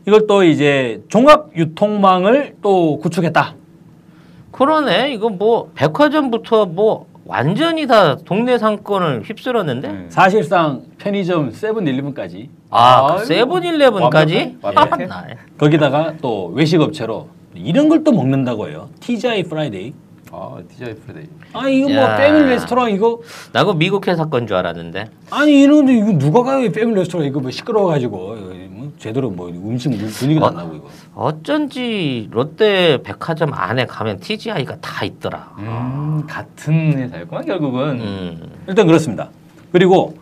[0.08, 3.56] 이걸 또 이제 종합 유통망을 또 구축했다.
[4.52, 10.06] 그러네 이거 뭐 백화점부터 뭐 완전히 다 동네 상권을 휩쓸었는데 음.
[10.10, 15.04] 사실상 편의점 세븐일레븐까지 아 그 세븐일레븐까지 완벽해.
[15.04, 15.28] 아, 나.
[15.58, 18.90] 거기다가 또 외식업체로 이런 걸 또 먹는다고 해요.
[19.02, 19.94] TGI 프라이데이.
[20.32, 21.26] 아 TGI 프라이데이.
[21.54, 22.18] 아 이거 뭐 야.
[22.18, 23.22] 패밀리 레스토랑 이거
[23.54, 27.26] 난 그 미국 회사 건 줄 알았는데 아니 이런데 이거 누가 가요 이 패밀리 레스토랑
[27.28, 30.50] 이거 뭐 시끄러워가지고 이거 뭐 제대로 뭐 음식 분위기도 어?
[30.50, 30.88] 안 나고 이거.
[31.16, 35.54] 어쩐지 롯데 백화점 안에 가면 TGI가 다 있더라.
[35.60, 38.00] 음 같은 회사였구나 결국은.
[38.02, 38.52] 음.
[38.68, 39.30] 일단 그렇습니다.
[39.72, 40.18] 그리고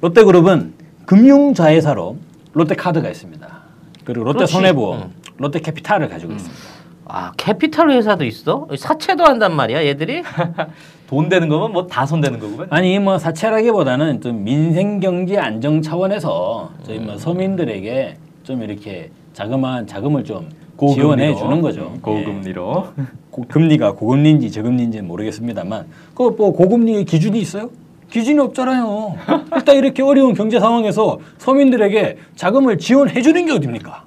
[0.00, 0.74] 롯데그룹은
[1.06, 2.16] 금융자회사로
[2.52, 3.60] 롯데카드가 있습니다.
[4.04, 4.38] 그리고 그렇지.
[4.40, 5.14] 롯데손해보험, 음.
[5.38, 6.79] 롯데캐피탈을 가지고 있습니다.
[7.12, 8.68] 아 캐피탈 회사도 있어?
[8.76, 10.22] 사채도 한단 말이야 얘들이?
[11.08, 12.68] 돈 되는 거면 뭐 다손 되는 거구만.
[12.70, 17.06] 아니 뭐 사채라기보다는 좀 민생 경제 안정 차원에서 저희 음.
[17.06, 20.94] 뭐 서민들에게 좀 이렇게 자그마한 자금을 좀 고금리로.
[21.02, 21.92] 지원해 주는 거죠.
[21.96, 22.00] 예.
[22.00, 22.86] 고금리로.
[23.30, 27.70] 고- 금리가 고금리인지 저금리인지는 모르겠습니다만 그 뭐 고금리의 기준이 있어요?
[28.10, 29.16] 기준이 없잖아요.
[29.56, 34.04] 일단 이렇게 어려운 경제 상황에서 서민들에게 자금을 지원해 주는 게 어딥니까?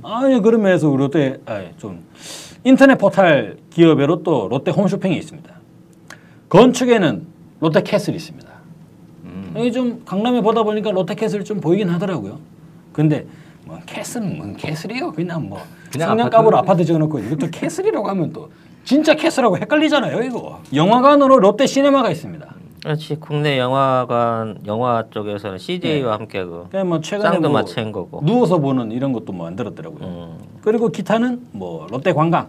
[0.00, 0.06] 음.
[0.06, 2.04] 아니 그런 면에서 우리 롯데 아니, 좀
[2.64, 5.50] 인터넷 포털 기업으로 또 롯데 홈쇼핑이 있습니다.
[6.48, 7.26] 건축에는
[7.60, 8.48] 롯데 캐슬이 있습니다.
[9.24, 9.52] 음.
[9.56, 12.38] 여기 좀 강남에 보다 보니까 롯데 캐슬 좀 보이긴 하더라고요.
[12.92, 13.26] 근데
[13.64, 15.12] 뭐 castle은 뭔 castle이요?
[15.12, 15.60] 그냥 뭐
[16.56, 16.70] 아파트.
[16.70, 18.50] 아파트 지어놓고 이것도 castle이라고 하면 또
[18.84, 20.60] 진짜 castle하고 헷갈리잖아요 이거.
[20.74, 22.54] 영화관으로 롯데 시네마가 있습니다.
[22.82, 28.24] 그렇지 국내 영화관 영화 쪽에서는 CJ와 함께 그 그냥 뭐 최근에 쌍도 뭐 맞춘 거고.
[28.24, 30.04] 누워서 보는 이런 것도 뭐 만들었더라고요.
[30.06, 30.38] 음.
[30.62, 32.48] 그리고 기타는 뭐 롯데 관광,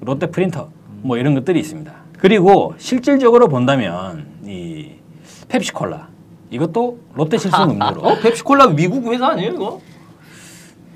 [0.00, 0.68] 롯데 프린터
[1.02, 1.92] 뭐 이런 것들이 있습니다.
[2.18, 4.90] 그리고 실질적으로 본다면 이
[5.48, 6.08] 펩시콜라
[6.50, 9.80] 이것도 롯데 실성 음료로 어 펩시콜라 미국 회사 아니에요 이거?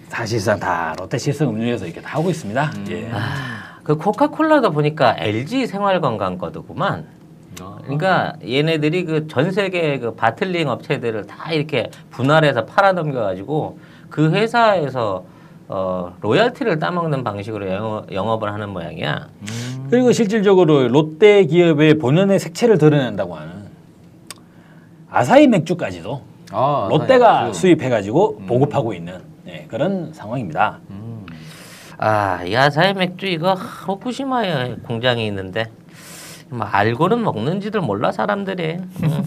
[0.09, 2.73] 사실상 다 롯데 실성 음료에서 이렇게 다 하고 있습니다.
[2.91, 3.11] 예.
[3.83, 7.07] 그 코카콜라도 보니까 LG 생활건강 거더구만.
[7.83, 13.79] 그러니까 얘네들이 그 전 세계 그 바틀링 업체들을 다 이렇게 분할해서 팔아 넘겨가지고
[14.11, 15.25] 그 회사에서
[15.69, 19.29] 어 로열티를 따먹는 방식으로 영업, 영업을 하는 모양이야.
[19.91, 23.65] 그리고 실질적으로 롯데 기업의 본연의 색채를 드러낸다고 하는
[25.11, 27.61] 아사히 맥주까지도 아 롯데가 맥주.
[27.61, 30.81] 수입해가지고 보급하고 있는 예, 그런 상황입니다.
[31.97, 35.67] 아, 이 아사히 맥주 이거 후쿠시마에 공장이 있는데
[36.49, 38.79] 뭐 알고는 먹는지들 몰라 사람들이.
[39.03, 39.25] 응.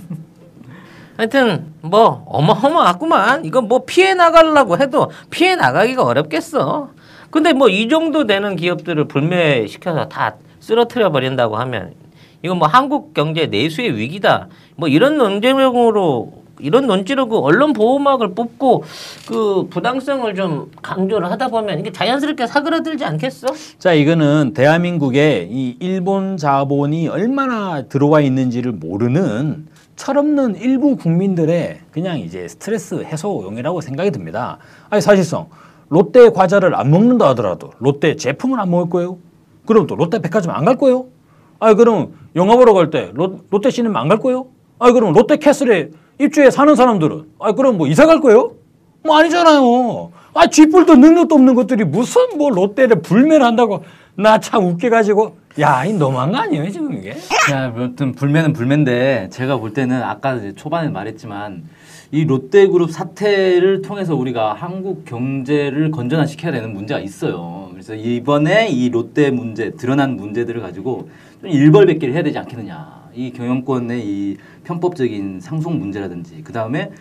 [1.17, 3.43] 하여튼 뭐 어마어마하구만.
[3.45, 6.89] 이거 뭐 피해 나가려고 해도 피해 나가기가 어렵겠어.
[7.31, 11.93] 근데 뭐 이 정도 되는 기업들을 불매시켜서 다 쓰러뜨려 버린다고 하면
[12.43, 14.47] 이건 뭐 한국 경제 내수의 위기다.
[14.75, 18.83] 뭐 이런 논쟁으로 이런 논지로 그 언론 보호막을 뽑고
[19.27, 23.47] 그 부당성을 좀 강조를 하다 보면 이게 자연스럽게 사그라들지 않겠어?
[23.77, 32.47] 자, 이거는 대한민국에 이 일본 자본이 얼마나 들어와 있는지를 모르는 철없는 일부 국민들의 그냥 이제
[32.47, 34.59] 스트레스 해소용이라고 생각이 듭니다.
[34.89, 35.47] 아니 사실상
[35.89, 39.17] 롯데 과자를 안 먹는다 하더라도 롯데 제품을 안 먹을 거예요?
[39.65, 41.05] 그럼 또 롯데 백화점 안 갈 거예요?
[41.59, 44.45] 아니 그럼 영화 보러 갈 때 롯데 시네마 안갈 거예요?
[44.79, 48.53] 아니 그럼 롯데 캐슬에 입주해 사는 사람들은 아니 그럼 뭐 이사 갈 거예요?
[49.03, 50.11] 뭐 아니잖아요.
[50.33, 53.83] 아 쥐뿔도 능력도 없는 것들이 무슨 뭐 롯데를 불매한다고
[54.15, 57.11] 나 참 웃겨가지고 야 이 너무한 거 아니에요 지금 이게?
[57.51, 61.63] 야, 아무튼 불매는 불매인데 제가 볼 때는 아까 초반에 말했지만
[62.11, 67.69] 이 롯데그룹 사태를 통해서 우리가 한국 경제를 건전화시켜야 되는 문제가 있어요.
[67.71, 71.09] 그래서 이번에 이 롯데 문제 드러난 문제들을 가지고
[71.41, 72.96] 좀 일벌백계를 해야 되지 않겠느냐.
[73.17, 76.91] 이 경영권의 이 편법적인 상속 문제라든지 그 다음에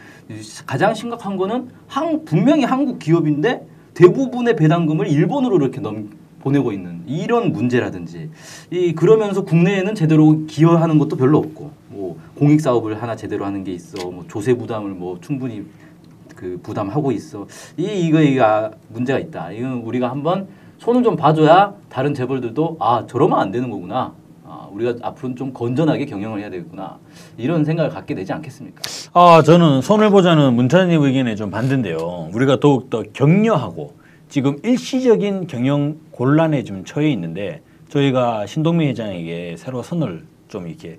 [0.65, 6.09] 가장 심각한 거는 한 분명히 한국 기업인데 대부분의 배당금을 일본으로 이렇게 넘
[6.41, 8.31] 보내고 있는 이런 문제라든지
[8.71, 13.73] 이 그러면서 국내에는 제대로 기여하는 것도 별로 없고 뭐 공익 사업을 하나 제대로 하는 게
[13.73, 15.65] 있어 뭐 조세 부담을 뭐 충분히
[16.37, 17.47] 그 부담하고 있어.
[17.77, 19.51] 이 이거 이가 문제가 있다.
[19.53, 20.47] 이건 우리가 한번
[20.79, 23.97] 손을 좀 봐줘야 다른 재벌들도 아 저러면 안 되는 거구나.
[23.99, 24.26] 아
[24.77, 26.99] 우리가 앞으로는 좀 건전하게 경영을 해야 되겠구나
[27.37, 28.83] 이런 생각을 갖게 되지 않겠습니까?
[29.15, 32.31] 아 저는 손을 보자는 문찬님 의견에 좀 반대인데요.
[32.33, 33.95] 우리가 더욱 더 격려하고
[34.29, 40.99] 지금 일시적인 경영 곤란에 좀 처해 있는데 저희가 신동민 회장에게 새로 선을 좀 이렇게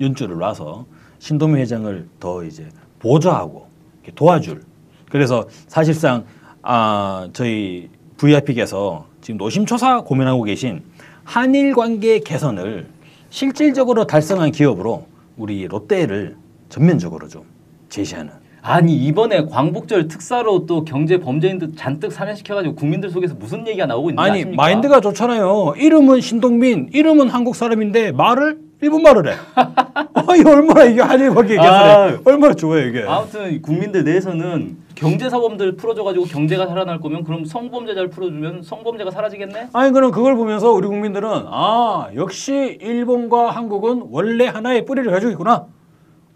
[0.00, 0.86] 연주를 놔서
[1.18, 3.68] 신동민 회장을 더 이제 보좌하고
[4.14, 4.62] 도와줄.
[5.10, 6.24] 그래서 사실상
[6.62, 10.82] 아 저희 VIP께서 지금 노심초사 고민하고 계신
[11.24, 12.86] 한일 관계 개선을
[13.30, 15.06] 실질적으로 달성한 기업으로
[15.36, 16.36] 우리 롯데를
[16.68, 17.42] 전면적으로 좀
[17.88, 18.32] 제시하는.
[18.62, 24.30] 아니 이번에 광복절 특사로 또 경제 범죄인들 잔뜩 살해시켜가지고 국민들 속에서 무슨 얘기가 나오고 있는지
[24.30, 24.62] 아니 아십니까?
[24.62, 25.74] 마인드가 좋잖아요.
[25.78, 29.36] 이름은 신동민, 이름은 한국 사람인데 말을 일본 말을 해.
[29.56, 32.18] 아 이 얼마나 이게 한일 관계 개선에 아.
[32.24, 33.02] 얼마나 좋아요 이게.
[33.02, 39.70] 아무튼 국민들 내에서는 경제 사범들 풀어줘가지고 경제가 살아날 거면 그럼 성범죄자를 풀어주면 성범죄가 사라지겠네?
[39.72, 45.66] 아니 그럼 그걸 보면서 우리 국민들은 아 역시 일본과 한국은 원래 하나의 뿌리를 가지고 있구나.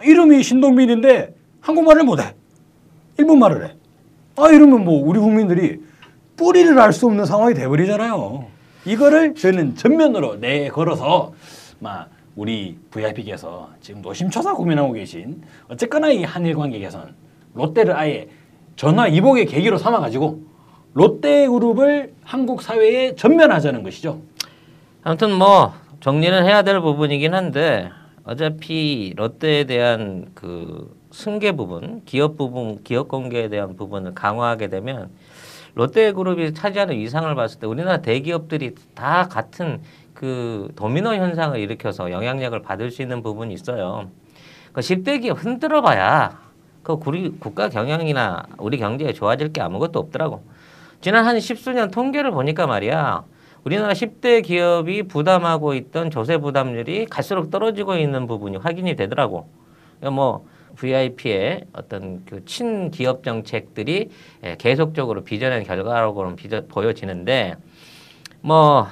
[0.02, 2.34] 이름이 신동민인데 한국말을 못해.
[3.18, 3.74] 일본말을 해.
[4.36, 5.80] 아 이러면 뭐 우리 국민들이
[6.38, 8.46] 뿌리를 알 수 없는 상황이 돼버리잖아요.
[8.86, 11.34] 이거를 저는 전면으로 내걸어서
[11.80, 17.14] 막 우리 VIP께서 지금 노심초사 고민하고 계신 어쨌거나 이 한일 관계 개선
[17.52, 18.26] 롯데를 아예
[18.76, 20.42] 전화 이복의 계기로 삼아가지고
[20.94, 24.20] 롯데그룹을 한국 사회에 전면하자는 것이죠.
[25.02, 27.90] 아무튼 뭐 정리는 해야 될 부분이긴 한데
[28.24, 35.10] 어차피 롯데에 대한 그 승계 부분, 기업 부분, 기업 공개에 대한 부분을 강화하게 되면
[35.74, 39.80] 롯데그룹이 차지하는 위상을 봤을 때 우리나라 대기업들이 다 같은
[40.14, 44.08] 그 도미노 현상을 일으켜서 영향력을 받을 수 있는 부분이 있어요.
[44.72, 46.43] 그 10대 기업 흔들어 봐야
[46.84, 50.42] 그 우리 국가 경영이나 우리 경제에 좋아질 게 아무것도 없더라고.
[51.00, 53.24] 지난 한 십수년 통계를 보니까 말이야.
[53.64, 59.48] 우리나라 10대 기업이 부담하고 있던 조세 부담률이 갈수록 떨어지고 있는 부분이 확인이 되더라고.
[59.98, 64.10] 그러니까 뭐 VIP의 어떤 그 친기업 정책들이
[64.44, 67.54] 예, 계속적으로 빚어낸 결과라고는 빚어, 보여지는데
[68.42, 68.88] 뭐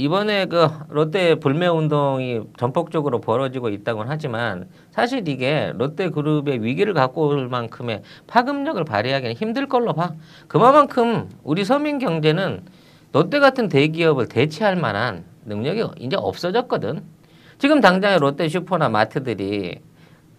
[0.00, 7.28] 이번에 그 롯데 불매 운동이 전폭적으로 벌어지고 있다고는 하지만 사실 이게 롯데 그룹의 위기를 갖고
[7.28, 10.14] 올 만큼의 파급력을 발휘하기는 힘들 걸로 봐.
[10.48, 12.62] 그만큼 우리 서민 경제는
[13.12, 17.02] 롯데 같은 대기업을 대체할 만한 능력이 이제 없어졌거든.
[17.58, 19.80] 지금 당장에 롯데 슈퍼나 마트들이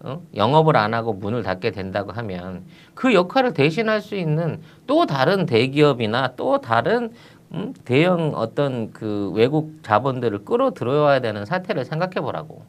[0.04, 0.20] 어?
[0.34, 6.34] 영업을 안 하고 문을 닫게 된다고 하면 그 역할을 대신할 수 있는 또 다른 대기업이나
[6.34, 7.12] 또 다른
[7.54, 7.74] 음?
[7.84, 12.64] 대형 어떤 그 외국 자본들을 끌어들여야 되는 사태를 생각해 보라고.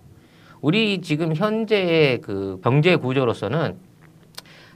[0.62, 3.76] 우리 지금 현재의 그 경제 구조로서는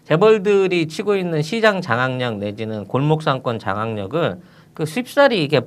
[0.04, 4.39] 재벌들이 치고 있는 시장 장악력 내지는 골목 상권 장악력을
[4.74, 5.62] 그 쉽사리 이게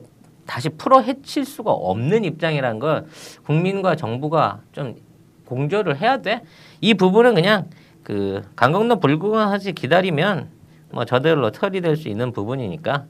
[0.46, 3.06] 다시 풀어 헤칠 수가 없는 입장이란 걸
[3.44, 4.96] 국민과 정부가 좀
[5.44, 6.42] 공조를 해야 돼.
[6.80, 7.68] 이 부분은 그냥
[8.02, 10.48] 그 강건도 불구하지 기다리면
[10.90, 13.04] 뭐 저절로 처리될 수 있는 부분이니까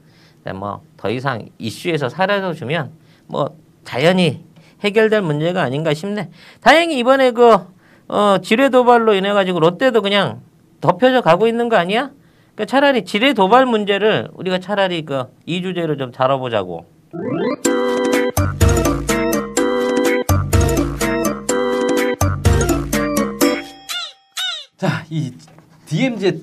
[0.53, 2.91] 뭐 더 이상 이슈에서 사라져 주면
[3.27, 4.43] 뭐 자연히
[4.83, 6.29] 해결될 문제가 아닌가 싶네.
[6.61, 7.57] 다행히 이번에 그
[8.07, 10.41] 어, 지뢰 도발로 인해 가지고 롯데도 그냥
[10.79, 12.11] 덮여져 가고 있는 거 아니야?
[12.55, 16.85] 그러니까 차라리 지뢰 도발 문제를 우리가 차라리 그 이 주제로 좀 다뤄보자고.
[24.77, 25.31] 자, 이
[25.85, 26.41] DMZ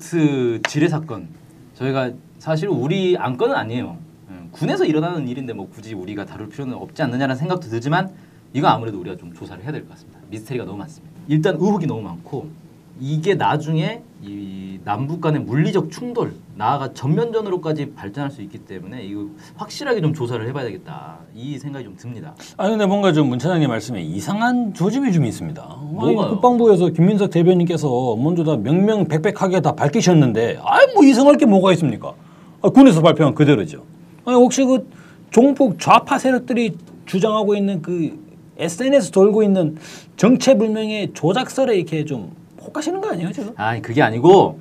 [0.67, 1.27] 지뢰 사건
[1.75, 3.97] 저희가 사실 우리 안건은 아니에요.
[4.29, 8.09] 음, 군에서 일어나는 일인데 뭐 굳이 우리가 다룰 필요는 없지 않느냐는 생각도 들지만
[8.53, 10.19] 이거 아무래도 우리가 좀 조사를 해야 될 것 같습니다.
[10.29, 11.13] 미스테리가 너무 많습니다.
[11.27, 12.47] 일단 의혹이 너무 많고
[13.01, 20.01] 이게 나중에 이 남북 간의 물리적 충돌 나아가 전면전으로까지 발전할 수 있기 때문에 이거 확실하게
[20.01, 22.33] 좀 조사를 해봐야 되겠다 이 생각이 좀 듭니다.
[22.57, 25.61] 아니 근데 뭔가 좀 문차장님 말씀에 이상한 조짐이 좀 있습니다.
[26.01, 26.15] 아니?
[26.15, 32.13] 국방부에서 김민석 대변인께서 먼저 다 명명백백하게 다 밝히셨는데 아이 뭐 이상할 게 뭐가 있습니까?
[32.61, 33.83] 아, 군에서 발표한 그대로죠.
[34.25, 34.87] 아니 혹시 그
[35.31, 38.17] 종북 좌파 세력들이 주장하고 있는 그
[38.57, 39.77] SNS 돌고 있는
[40.17, 43.53] 정체불명의 조작설에 이렇게 좀 혹하시는 거 아니에요 지금?
[43.55, 44.59] 아 그게 아니고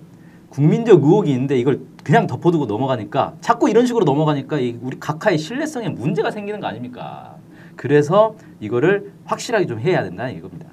[0.51, 5.89] 국민적 의혹이 있는데 이걸 그냥 덮어두고 넘어가니까 자꾸 이런 식으로 넘어가니까 이 우리 각하의 신뢰성에
[5.91, 7.35] 문제가 생기는 거 아닙니까?
[7.77, 10.67] 그래서 이거를 확실하게 좀 해야 된다는 이겁니다.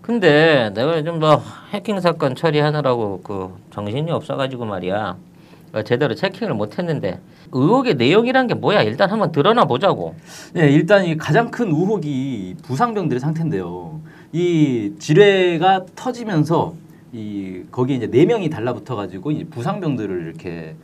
[0.00, 5.33] 근데 내가 요즘 뭐 해킹 사건 처리하느라고 그 정신이 없어가지고 말이야 어,
[5.82, 7.20] 제대로 체킹을 못했는데
[7.52, 10.14] 의혹의 내용이란 게 뭐야 일단 한번 드러나 보자고
[10.52, 14.00] 네, 일단 이 가장 큰 의혹이 부상병들의 상태인데요.
[14.32, 16.74] 이 지뢰가 터지면서
[17.12, 20.74] 이 거기 이제 네 명이 달라붙어 가지고 이 부상병들을 이렇게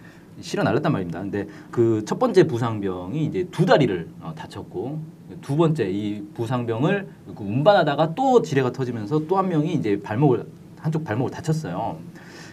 [0.41, 1.21] 실어 날렸단 말입니다.
[1.21, 4.99] 근데 그 첫 번째 부상병이 이제 두 다리를 어, 다쳤고
[5.43, 10.45] 두 번째 이 부상병을 그 운반하다가 또 지뢰가 터지면서 또 한 명이 이제 발목을
[10.79, 11.99] 한쪽 발목을 다쳤어요.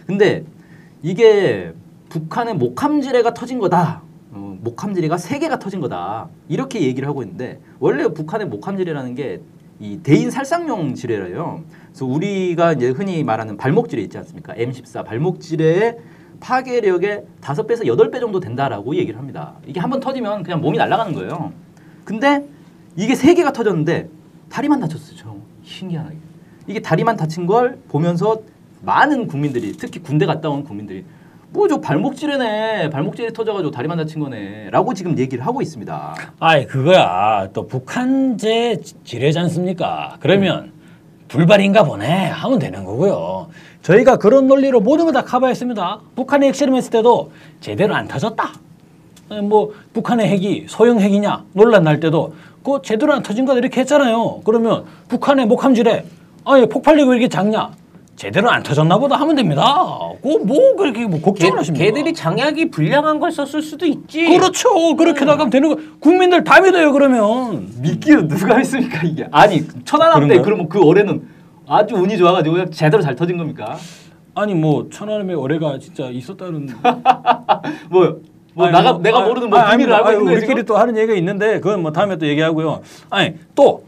[0.06, 0.44] 근데
[1.02, 1.72] 이게
[2.08, 4.02] 북한의 목함 지뢰가 터진 거다.
[4.32, 6.28] 어, 목함 지뢰가 세 개가 터진 거다.
[6.48, 9.40] 이렇게 얘기를 하고 있는데 원래 북한의 목함 지뢰라는 게
[9.80, 11.62] 이 대인 살상용 지뢰래요.
[11.88, 14.54] 그래서 우리가 이제 흔히 말하는 발목 지뢰 있지 않습니까?
[14.54, 15.98] M14 발목 지뢰의
[16.40, 19.54] 파괴력의 다섯 배에서 여덟 배 정도 된다라고 얘기를 합니다.
[19.66, 21.52] 이게 한번 터지면 그냥 몸이 날아가는 거예요.
[22.04, 22.44] 근데
[22.96, 24.08] 이게 세 개가 터졌는데
[24.48, 25.36] 다리만 다쳤어요.
[25.62, 26.16] 신기하게.
[26.66, 28.40] 이게 다리만 다친 걸 보면서
[28.82, 31.04] 많은 국민들이 특히 군대 갔다 온 국민들이
[31.50, 36.14] 뭐 저 발목질이네 발목질이 터져가지고 다리만 다친 거네라고 지금 얘기를 하고 있습니다.
[36.40, 40.16] 아이 그거야 또 북한제 지뢰지 않습니까?
[40.20, 40.72] 그러면
[41.28, 43.48] 불발인가 보네 하면 되는 거고요.
[43.82, 46.00] 저희가 그런 논리로 모든 걸 다 커버했습니다.
[46.16, 48.44] 북한의 핵실험 했을 때도 제대로 안 터졌다.
[49.30, 53.80] 에, 뭐 북한의 핵이 소형 핵이냐 논란 날 때도 그 제대로 안 터진 거다 이렇게
[53.80, 54.40] 했잖아요.
[54.44, 56.04] 그러면 북한의 목함지뢰
[56.44, 57.70] 아예 폭발력이 왜 이렇게 작냐?
[58.18, 59.62] 제대로 안 터졌나 보다 하면 됩니다.
[60.22, 61.84] 그뭐 그렇게 뭐 걔, 걱정을 하십니까?
[61.84, 64.96] 걔들이 장약이 불량한 걸 썼을 수도 있지 그렇죠.
[64.96, 65.76] 그렇게 나가면 되는 거.
[66.00, 67.68] 국민들 다 믿어요 그러면.
[67.80, 69.28] 믿기는 누가 믿습니까 이게?
[69.30, 70.40] 아니 천안함 때?
[70.40, 71.28] 그러면 그 올해는
[71.68, 73.76] 아주 운이 좋아가지고 그냥 제대로 잘 터진 겁니까?
[74.34, 76.70] 아니 뭐 천안함의 어뢰가 진짜 있었다는
[77.88, 78.20] 뭐,
[78.52, 79.94] 뭐 아니, 나가 뭐, 내가 아, 모르는 뭐 아, 비밀을.
[79.94, 80.64] 알고 있는 우리끼리 지금?
[80.64, 82.80] 또 하는 얘기가 있는데 그건 뭐 다음에 또 얘기하고요.
[83.10, 83.84] 아니 또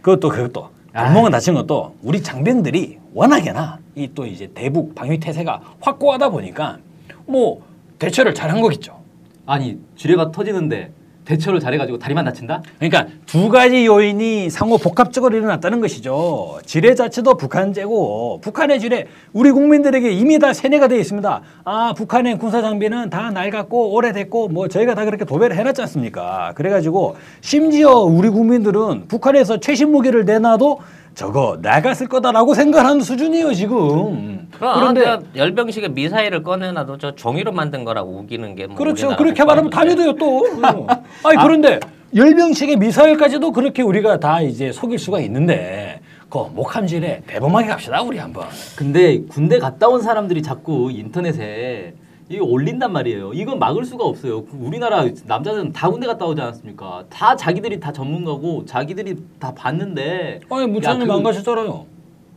[0.00, 6.30] 그것도 그것도 발목은 다친 것도 우리 장병들이 워낙에나 이 또 이제 대북 방위 태세가 확고하다
[6.30, 6.78] 보니까
[7.26, 7.62] 뭐
[7.98, 8.98] 대처를 잘한 거겠죠.
[9.44, 10.90] 아니 지뢰가 터지는데
[11.26, 12.62] 대처를 잘해가지고 다리만 다친다?
[12.78, 16.58] 그러니까 두 가지 요인이 상호 복합적으로 일어났다는 것이죠.
[16.64, 21.42] 지뢰 자체도 북한제고 북한의 지뢰 우리 국민들에게 이미 다 세뇌가 되어 있습니다.
[21.64, 26.52] 아 북한의 군사 장비는 다 낡았고 오래됐고 뭐 저희가 다 그렇게 도배를 해놨지 않습니까?
[26.54, 30.78] 그래가지고 심지어 우리 국민들은 북한에서 최신 무기를 내놔도
[31.20, 34.48] 저거 나갔을 거다라고 생각하는 수준이에요 지금.
[34.58, 39.06] 그런데 열병식에 미사일을 꺼내놔도 저 종이로 만든 거라고 우기는 게 뭐 그렇죠.
[39.06, 40.12] 우리나라 그렇게 말하면 다 국방인데.
[40.12, 40.86] 믿어요 또.
[41.24, 41.80] 아니 그런데
[42.14, 48.44] 열병식의 미사일까지도 그렇게 우리가 다 이제 속일 수가 있는데 그 목함질에 대범하게 갑시다 우리 한번.
[48.76, 51.94] 근데 군대 갔다 온 사람들이 자꾸 인터넷에
[52.28, 53.32] 이거 올린단 말이에요.
[53.34, 54.44] 이건 막을 수가 없어요.
[54.58, 57.04] 우리나라 남자들은 다 군대 갔다 오지 않았습니까?
[57.08, 60.40] 다 자기들이 다 전문가고 자기들이 다 봤는데.
[60.50, 61.86] 아니 무차님 야, 그- 안 가셨잖아요.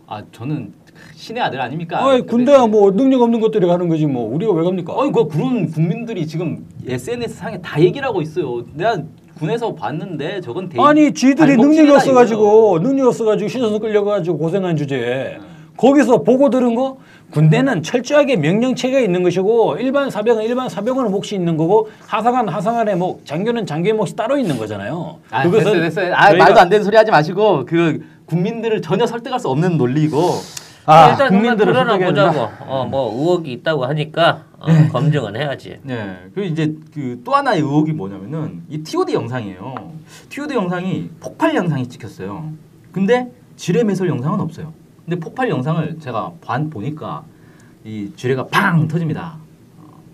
[0.06, 0.74] 아 저는
[1.16, 2.08] 신의 아들 아닙니까?
[2.08, 4.94] 아니 군대가 뭐 능력 없는 것들이 가는 거지 뭐 우리가 왜 갑니까?
[5.02, 8.64] 아니 그 그런 국민들이 지금 SNS 상에 다 얘기를 하고 있어요.
[8.76, 9.02] 내가
[9.40, 12.80] 군에서 봤는데 저건 아니 지들이 발목질이다 능력이 없어가지고.
[12.80, 15.38] 능력이 없어가지고 신선수 끌려가지고 고생한 주제에
[15.84, 16.98] 거기서 보고 들은 거
[17.32, 23.26] 군대는 철저하게 명령체가 있는 것이고 일반 사병은 일반 사병은 몫이 있는 거고 하상한 하상한의 몫
[23.26, 25.20] 장교는 장교의 몫이 따로 있는 거잖아요.
[25.32, 26.14] 아, 됐어요, 됐어요.
[26.16, 30.34] 아, 저희가- 말도 안 되는 소리 하지 마시고 그 국민들을 전혀 설득할 수 없는 논리고.
[30.86, 32.50] 아, 일단 국민들을 드러나 설득해야 보자고.
[32.68, 35.78] 어, 뭐 의혹이 있다고 하니까 어, 검증은 해야지.
[35.84, 36.18] 네.
[36.34, 39.76] 그리고 이제 그 또 하나의 의혹이 뭐냐면은 이 TOD 영상이에요.
[40.30, 42.52] TOD 영상이 폭발 영상이 찍혔어요.
[42.92, 44.74] 근데 지뢰 매설 영상은 없어요.
[45.10, 47.24] 근데 폭발 영상을 제가 반 보니까
[47.84, 49.38] 이 지뢰가 팡 터집니다.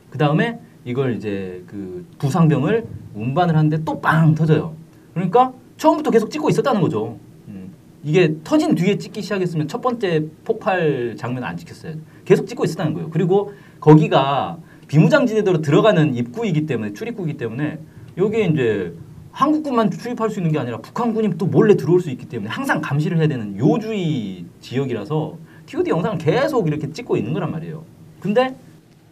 [0.10, 4.74] 그 다음에 이걸 이제 그 부상병을 운반을 하는데 또 빵 터져요.
[5.14, 7.18] 그러니까 처음부터 계속 찍고 있었다는 거죠.
[7.50, 7.74] 음.
[8.06, 11.96] 이게 터진 뒤에 찍기 시작했으면 첫 번째 폭발 장면 안 찍혔어요.
[12.24, 13.10] 계속 찍고 있었다는 거예요.
[13.10, 17.80] 그리고 거기가 비무장지대로 들어가는 입구이기 때문에 출입구이기 때문에
[18.18, 18.94] 여기에 이제
[19.34, 23.18] 한국군만 출입할 수 있는 게 아니라 북한군이 또 몰래 들어올 수 있기 때문에 항상 감시를
[23.18, 25.38] 해야 되는 요주의 지역이라서
[25.68, 27.84] TOD 영상을 계속 이렇게 찍고 있는 거란 말이에요.
[28.20, 28.56] 근데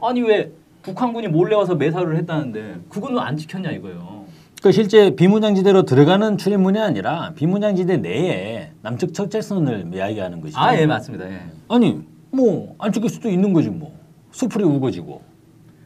[0.01, 0.51] 아니 왜
[0.81, 4.23] 북한군이 몰래 와서 매사를 했다는데 그거는 안 지켰냐 이거예요.
[4.61, 10.59] 그 실제 비문장지대로 들어가는 출입문이 아니라 비문장지대 내에 남측 적재선을 이야기하는 것이죠.
[10.59, 11.29] 아예 맞습니다.
[11.29, 11.41] 예.
[11.69, 12.01] 아니
[12.31, 13.93] 뭐 안 찍을 수도 있는 거지 뭐.
[14.31, 15.21] 수풀이 우거지고.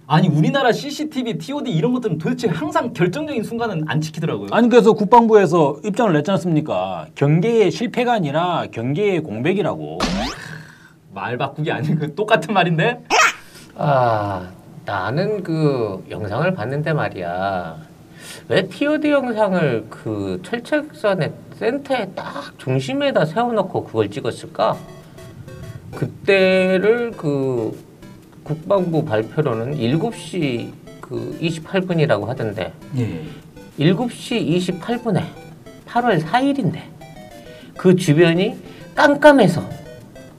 [0.09, 4.47] 아니 우리나라 CCTV, TOD 이런 것들은 도대체 항상 결정적인 순간은 안 지키더라고요.
[4.51, 7.07] 아니 그래서 국방부에서 입장을 냈지 않습니까?
[7.15, 9.99] 경계의 실패가 아니라 경계의 공백이라고.
[11.13, 13.03] 말 바꾸기 아니고 그 똑같은 말인데.
[13.75, 14.49] 아,
[14.85, 17.75] 나는 그 영상을 봤는데 말이야.
[18.47, 24.77] 왜 TOD 영상을 그 철책선의 센터에 딱 중심에다 세워놓고 그걸 찍었을까?
[25.93, 27.86] 그때를 그
[28.47, 30.71] 국방부 발표로는 7시
[31.01, 33.21] 그 28분이라고 하던데 예.
[33.77, 35.21] 7시 28분에
[35.85, 36.79] 8월 4일인데
[37.75, 38.55] 그 주변이
[38.95, 39.61] 깜깜해서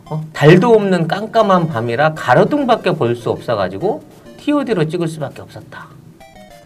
[0.07, 0.25] 어?
[0.33, 4.03] 달도 없는 깜깜한 밤이라 가로등밖에 볼 수 없어가지고
[4.39, 5.87] TOD로 찍을 수밖에 없었다.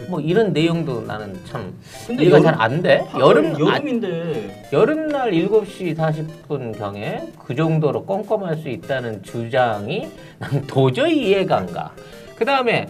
[0.09, 1.73] 뭐 이런 내용도 나는 참
[2.07, 3.05] 근데 이해가 여름- 잘 안 돼.
[3.19, 11.29] 여름 아, 여름인데 여름날 7시 40분 경에 그 정도로 껌껌할 수 있다는 주장이 난 도저히
[11.29, 11.93] 이해가 안 가.
[12.37, 12.89] 그 다음에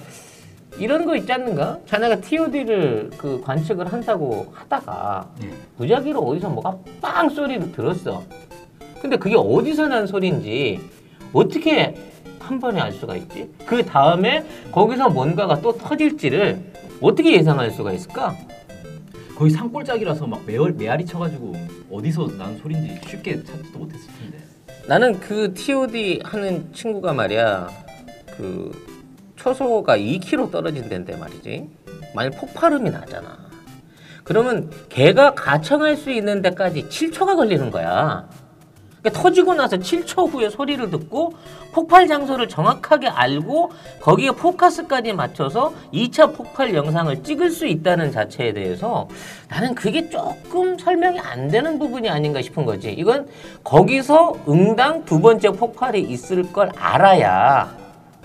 [0.79, 1.79] 이런 거 있지 않는가?
[1.87, 5.51] 자네가 TOD를 그 관측을 한다고 하다가 예.
[5.77, 8.23] 무작위로 어디서 뭐가 빵 소리를 들었어.
[9.01, 10.81] 근데 그게 어디서 난 소리인지
[11.35, 11.95] 어떻게
[12.39, 13.51] 한 번에 알 수가 있지?
[13.67, 16.59] 그 다음에 거기서 뭔가가 또 터질지를
[17.03, 18.37] 어떻게 예상할 수가 있을까?
[19.37, 21.55] 거의 산골짜기라서 막 메얼, 메아리 쳐가지고
[21.91, 24.39] 어디서 난 소린지 쉽게 찾지도 못했을 텐데.
[24.87, 27.69] 나는 그 TOD 하는 친구가 말이야
[28.37, 28.73] 그
[29.37, 31.69] 초소가 2km 떨어진 데인데 말이지
[32.15, 33.39] 만약 폭발음이 나잖아
[34.25, 38.29] 그러면 걔가 가청할 수 있는 데까지 7초가 걸리는 거야
[39.03, 41.35] 그러니까 터지고 나서 7초 후에 소리를 듣고
[41.73, 49.09] 폭발 장소를 정확하게 알고 거기에 포커스까지 맞춰서 2차 폭발 영상을 찍을 수 있다는 자체에 대해서
[49.49, 52.93] 나는 그게 조금 설명이 안 되는 부분이 아닌가 싶은 거지.
[52.93, 53.27] 이건
[53.65, 57.77] 거기서 응당 두 번째 폭발이 있을 걸 알아야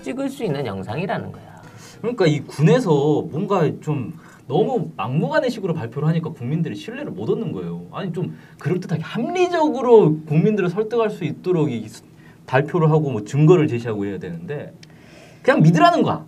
[0.02, 1.62] 찍을 수 있는 영상이라는 거야.
[2.00, 2.90] 그러니까 이 군에서
[3.28, 4.12] 뭔가 좀
[4.48, 7.86] 너무 막무가내 식으로 발표를 하니까 국민들이 신뢰를 못 얻는 거예요.
[7.92, 12.02] 아니 좀 그럴듯하게 합리적으로 국민들을 설득할 수 있도록 이 수-
[12.46, 14.72] 발표를 하고 뭐 증거를 제시하고 해야 되는데
[15.42, 16.24] 그냥 믿으라는 거야.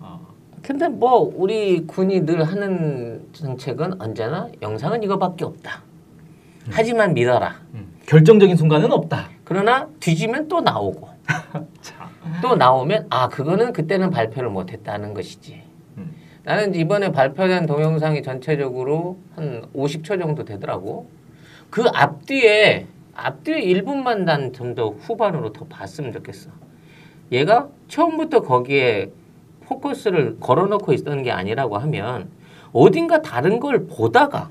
[0.00, 0.18] 아,
[0.62, 5.82] 근데 뭐 우리 군이 늘 하는 정책은 언제나 영상은 이거밖에 없다.
[6.70, 7.56] 하지만 믿어라.
[7.74, 7.86] 음.
[8.06, 9.28] 결정적인 순간은 없다.
[9.44, 11.08] 그러나 뒤지면 또 나오고
[11.82, 12.08] 자,
[12.42, 15.65] 또 나오면 아 그거는 그때는 발표를 못했다는 것이지.
[16.46, 16.48] 음.
[16.48, 21.08] 나는 이번에 발표된 동영상이 전체적으로 한 50초 정도 되더라고.
[21.70, 26.50] 그 앞뒤에 앞뒤에 1분만 난 좀 더 후반으로 더 봤으면 좋겠어.
[27.32, 29.10] 얘가 처음부터 거기에
[29.64, 32.28] 포커스를 걸어놓고 있었던 게 아니라고 하면
[32.72, 34.50] 어딘가 다른 걸 보다가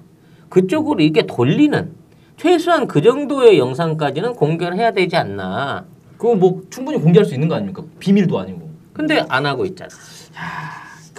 [0.49, 1.93] 그쪽으로 이게 돌리는
[2.37, 5.85] 최소한 그 정도의 영상까지는 공개를 해야 되지 않나.
[6.17, 7.81] 그거 뭐 충분히 공개할 수 있는 거 아닙니까?
[7.99, 8.69] 비밀도 아니고.
[8.93, 9.89] 근데 안 하고 있잖아.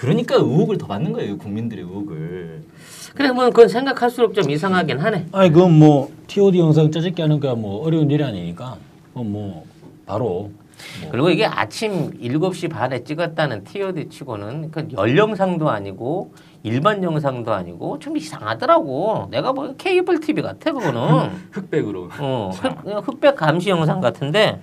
[0.07, 2.63] 그러니까 의혹을 더 받는 거예요, 국민들의 의혹을.
[3.15, 5.27] 그래 뭐 그건 생각할수록 좀 이상하긴 하네.
[5.33, 8.77] 아니 그건 뭐 TOD 영상 짜집기 하는 거야 뭐 어려운 일이 아니니까
[9.15, 9.65] 뭐
[10.07, 10.53] 바로
[11.11, 18.17] 그리고 이게 아침 7시 반에 찍었다는 TOD 치고는 그 열영상도 아니고 일반 영상도 아니고 좀
[18.17, 19.29] 이상하더라고.
[19.31, 21.31] 내가 뭐 케이블 TV 같아 그거는.
[21.51, 22.11] 흑백으로.
[22.21, 24.61] 어, 흑, 흑백 감시 영상 같은데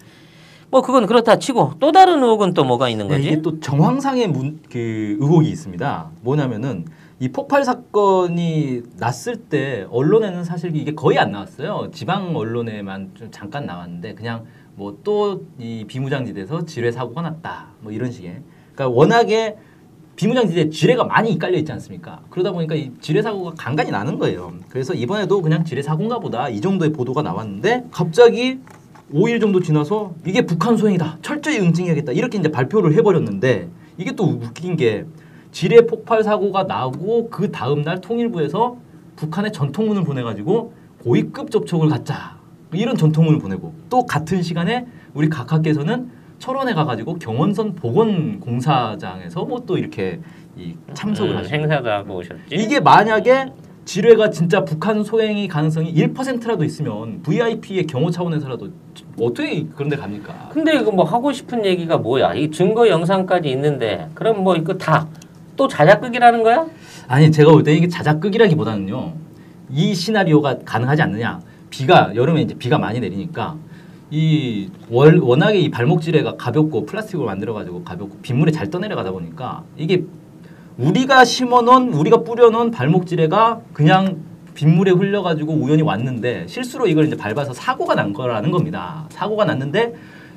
[0.73, 3.27] 뭐 그건 그렇다 치고 또 다른 의혹은 또 뭐가 있는 네, 거지?
[3.27, 6.09] 이게 또 정황상의 문, 그 의혹이 있습니다.
[6.21, 6.85] 뭐냐면은
[7.19, 11.91] 이 폭발 사건이 났을 때 언론에는 사실 이게 거의 안 나왔어요.
[11.93, 14.45] 지방 언론에만 좀 잠깐 나왔는데 그냥
[14.75, 18.41] 뭐 또 이 비무장지대에서 지뢰 사고가 났다 뭐 이런 식의.
[18.73, 19.57] 그러니까 워낙에
[20.15, 22.21] 비무장지대 지뢰가 많이 깔려 있지 않습니까?
[22.31, 24.53] 그러다 보니까 이 지뢰 사고가 간간히 나는 거예요.
[24.69, 28.57] 그래서 이번에도 그냥 지뢰 사고인가 보다 이 정도의 보도가 나왔는데 갑자기
[29.11, 31.17] 5일 정도 지나서 이게 북한 소행이다.
[31.21, 32.11] 철저히 응징해야겠다.
[32.13, 35.05] 이렇게 이제 발표를 해버렸는데 이게 또 웃긴 게
[35.51, 38.77] 지뢰 폭발 사고가 나고 그 다음 날 통일부에서
[39.15, 40.73] 북한에 전통문을 보내가지고
[41.03, 42.37] 고위급 접촉을 갖자.
[42.73, 50.19] 이런 전통문을 보내고 또 같은 시간에 우리 각하께서는 철원에 가가지고 경원선 보건공사장에서 뭐 또 이렇게
[50.57, 52.41] 이 참석을 음, 하시고 행사도 하고 오셨지.
[52.51, 53.45] 이게 만약에
[53.85, 58.69] 지뢰가 진짜 북한 소행이 가능성이 1%라도 있으면 VIP의 경호 차원에서라도
[59.19, 60.49] 어떻게 그런 데 갑니까?
[60.53, 62.33] 근데 이거 뭐 하고 싶은 얘기가 뭐야?
[62.33, 65.07] 이 증거 영상까지 있는데 그럼 뭐 이거 다
[65.55, 66.65] 또 자작극이라는 거야?
[67.07, 69.13] 아니 제가 볼 때 이게 자작극이라기보다는요
[69.71, 73.55] 이 시나리오가 가능하지 않느냐 비가 여름에 이제 비가 많이 내리니까
[74.09, 79.63] 이 월, 워낙에 이 발목 지뢰가 가볍고 플라스틱으로 만들어 가지고 가볍고 빗물에 잘 떠내려가다 보니까
[79.77, 80.03] 이게
[80.77, 84.17] 우리가 심어놓은 우리가 뿌려놓은 발목지뢰가 그냥
[84.55, 89.05] 빗물에 흘려가지고 우연히 왔는데 실수로 이걸 이제 밟아서 사고가 난 거라는 겁니다.
[89.09, 89.93] 사고가 났는데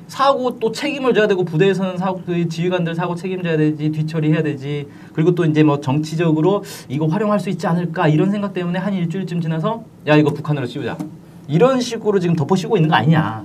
[0.07, 4.87] 사고 또 책임을 져야 되고 부대에서는 사고 그 지휘관들 사고 책임져야 되지 뒤처리해야 되지.
[5.13, 9.41] 그리고 또 이제 뭐 정치적으로 이거 활용할 수 있지 않을까 이런 생각 때문에 한 일주일쯤
[9.41, 10.97] 지나서 야 이거 북한으로 씌우자.
[11.47, 13.43] 이런 식으로 지금 덮어 씌우고 있는 거 아니냐.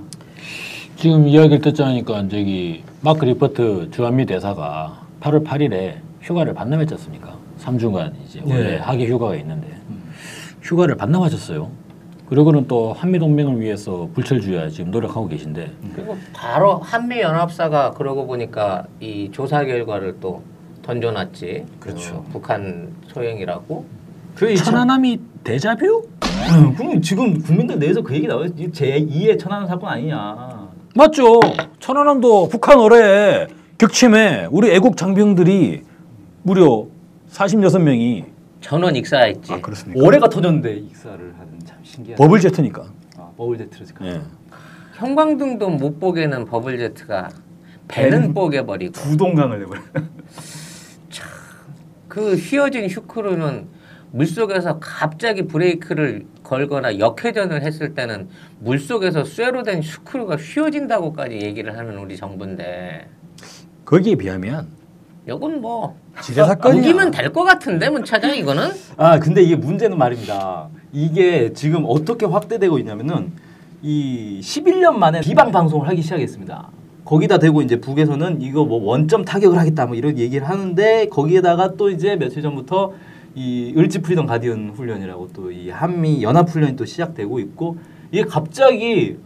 [0.95, 7.37] 지금 이야기를 듣자니까 저기 마크 리퍼트 주한미 대사가 8월 8일에 휴가를 반납했지 않습니까?
[7.59, 8.77] 3주간 이제 원래 네.
[8.77, 9.67] 하계 휴가가 있는데
[10.61, 11.69] 휴가를 반납하셨어요.
[12.29, 18.85] 그리고는 또 한미 동맹을 위해서 불철주야 지금 노력하고 계신데 그리고 바로 한미 연합사가 그러고 보니까
[18.99, 20.41] 이 조사 결과를 또
[20.81, 21.65] 던져놨지.
[21.79, 22.15] 그렇죠.
[22.15, 23.85] 어, 북한 소행이라고.
[24.35, 26.07] 그 천안함이 데자뷰?
[26.77, 31.39] 그럼 지금 국민들 내에서 그 얘기 나와요 제 2의 천안 사건 아니냐 맞죠.
[31.79, 33.47] 천안함도 북한 어뢰에
[33.77, 35.83] 격침해 우리 애국 장병들이
[36.43, 36.85] 무려
[37.31, 38.25] 46명이
[38.61, 39.51] 전원 익사했지.
[39.51, 40.01] 아, 그렇습니까?
[40.05, 42.85] 올해가 터졌는데 익사를 하는 참 신기한 버블 제트니까.
[43.17, 44.21] 아, 버블 제트를 예.
[44.95, 47.29] 형광등도 못 보게는 버블 제트가
[47.87, 49.81] 배는 뽀개 버리고 부동강을 내버려
[52.07, 53.67] 그 휘어진 슈크루는
[54.11, 58.29] 물 속에서 갑자기 브레이크를 걸거나 역회전을 했을 때는
[58.59, 63.07] 물 속에서 쇠로 된 스크루가 휘어진다고까지 얘기를 하는 우리 정부인데
[63.83, 64.67] 거기에 비하면
[65.27, 66.81] 이건 뭐 지뢰 사건이야.
[66.81, 70.67] 우기면 될 것 같은데 문차장 이거는 아 근데 이게 문제는 말입니다.
[70.91, 73.31] 이게 지금 어떻게 확대되고 있냐면은
[73.81, 76.69] 이 11년 만에 비방 방송을 하기 시작했습니다.
[77.05, 81.89] 거기다 대고 이제 북에서는 이거 뭐 원점 타격을 하겠다 뭐 이런 얘기를 하는데 거기에다가 또
[81.89, 82.93] 이제 며칠 전부터
[83.35, 87.77] 이 을지 프리덤 가디언 훈련이라고 또 이 한미 연합 훈련이 또 시작되고 있고
[88.11, 89.17] 이게 갑자기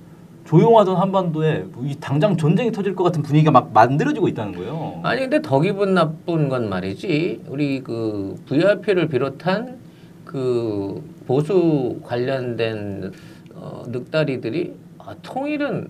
[0.48, 5.02] 조용하던 한반도에 이 당장 전쟁이 터질 것 같은 분위기가 막 만들어지고 있다는 거예요.
[5.04, 9.78] 아니 근데 더 기분 나쁜 건 말이지 우리 그 VIP를 비롯한
[10.24, 13.12] 그 보수 관련된
[13.56, 15.89] 어, 늑다리들이 아, 통일은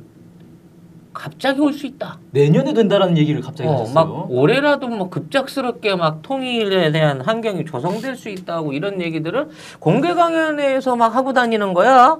[1.17, 2.17] 갑자기 올 수 있다.
[2.31, 3.93] 내년에 된다라는 얘기를 갑자기 어, 하셨어요.
[3.93, 9.49] 막 올해라도 뭐 급작스럽게 막 통일에 대한 환경이 조성될 수 있다고 이런 얘기들을
[9.79, 12.17] 공개 강연에서 막 하고 다니는 거야.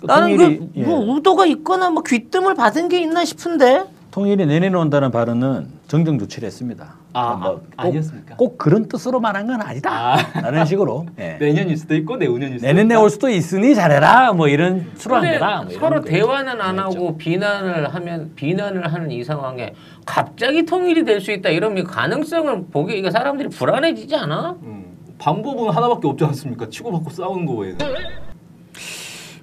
[0.00, 0.82] 그 나는 통일이, 그 예.
[0.82, 3.84] 뭐 의도가 있거나 뭐 귀뜸을 받은 게 있나 싶은데.
[4.10, 6.94] 통일이 내년에 온다는 발언은 정정 조치를 했습니다.
[7.12, 8.36] 아, 뭐 아, 꼭, 아니었습니까?
[8.36, 10.16] 꼭 그런 뜻으로 말한 건 아니다.
[10.40, 11.06] 라는 식으로.
[11.18, 11.38] 예.
[11.40, 12.94] 내년일 수도 있고 내후년일 수도 내년에.
[12.94, 14.32] 올 수도 있으니 잘해라.
[14.32, 15.62] 뭐 이런 수로 안 근데 되라.
[15.62, 16.08] 뭐 이런 서로 거.
[16.08, 16.78] 대화는 안.
[16.78, 19.74] 하고 비난을 하면 비난을 하는 이 상황에
[20.06, 24.56] 갑자기 통일이 될 수 있다 이러면 가능성을 보기 이게 사람들이 불안해지지 않아?
[24.62, 24.84] 음,
[25.18, 26.68] 방법은 하나밖에 없지 않습니까?
[26.70, 27.78] 치고받고 싸우는 거 외에는.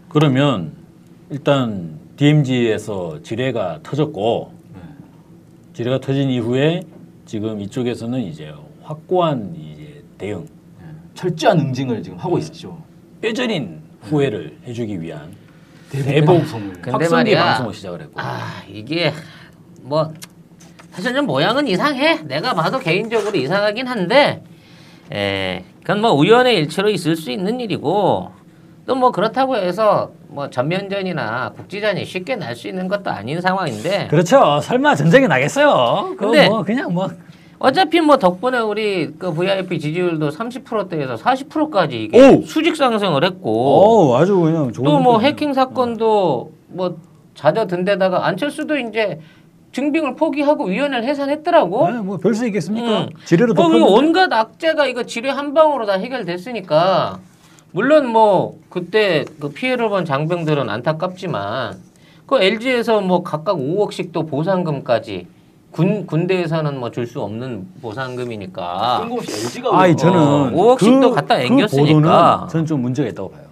[0.09, 0.72] 그러면
[1.30, 4.51] 일단 DMZ에서 지뢰가 터졌고
[5.74, 6.82] 지뢰가 터진 이후에
[7.28, 10.47] 지금 이쪽에서는 이제 확고한 이제 대응,
[11.13, 12.82] 철저한 응징을 지금 하고 있죠.
[13.21, 15.36] 뼈저린 후회를 해주기 위한
[15.91, 16.41] 대북.
[16.82, 17.43] 근데 확성기 말이야.
[17.43, 19.11] 방송을 시작을 했고 아 이게
[19.82, 20.13] 뭐
[20.91, 22.21] 사실 좀 모양은 이상해.
[22.23, 24.41] 내가 봐도 개인적으로 이상하긴 한데,
[25.11, 28.32] 에 그건 뭐 우연의 일치로 있을 수 있는 일이고
[28.88, 34.59] 또 뭐 그렇다고 해서 뭐 전면전이나 국지전이 쉽게 날 수 있는 것도 아닌 상황인데 그렇죠.
[34.61, 36.15] 설마 전쟁이 나겠어요.
[36.17, 37.09] 근데- 뭐 그냥 뭐
[37.59, 42.41] 어차피 뭐 덕분에 우리 그 VIP 지지율도 30%대에서 40%까지 이게 오!
[42.43, 45.25] 수직 상승을 했고 오, 아주 그냥 좋은 또뭐 거죠.
[45.25, 46.97] 해킹 사건도 뭐
[47.35, 49.19] 잦아든 데다가 안철수도 이제
[49.73, 51.89] 증빙을 포기하고 위원회를 해산했더라고.
[51.91, 53.01] 네, 뭐 별 수 있겠습니까?
[53.01, 53.09] 응.
[53.25, 53.85] 지뢰로 뭐 덮어.
[53.85, 57.19] 온갖 악재가 이거 지뢰 한 방으로 다 해결됐으니까
[57.78, 61.78] 물론 뭐 그때 그 피해를 본 장병들은 안타깝지만
[62.25, 65.28] 그 LG에서 뭐 각각 5억씩 또 보상금까지
[65.69, 72.38] 군 군대에서는 뭐 줄 수 없는 보상금이니까 뜬금없이 LG가 아니 저는 어, 5억씩도 갖다 앵겼으니까.
[72.39, 73.43] 보도는 저는 좀 문제가 있다고 봐요.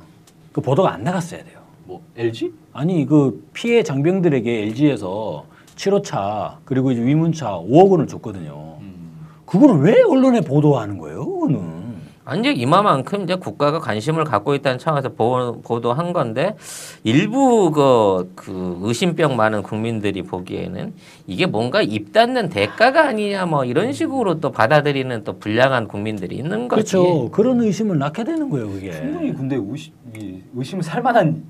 [0.54, 1.60] 그 보도가 안 나갔어야 돼요.
[1.84, 2.52] 뭐 LG?
[2.74, 5.46] 아니 그 피해 장병들에게 LG에서
[5.76, 8.78] 7호차 그리고 이제 위문차 5억 원을 줬거든요.
[8.82, 9.28] 음.
[9.46, 11.24] 그거는 왜 언론에 보도하는 거예요?
[11.30, 11.85] 그거는
[12.34, 16.56] 이제 이마만큼 이제 국가가 관심을 갖고 있다는 차원에서 보, 보도 한 건데
[17.04, 20.94] 일부 그, 그 의심병 많은 국민들이 보기에는
[21.28, 26.68] 이게 뭔가 입 닫는 대가가 아니냐 뭐 이런 식으로 또 받아들이는 또 불량한 국민들이 있는
[26.68, 26.94] 거지.
[26.94, 27.30] 그렇죠.
[27.30, 28.92] 그런 의심을 낳게 되는 거예요, 그게.
[28.92, 31.44] 충분히 근데 의심, 이 의심을 살 만한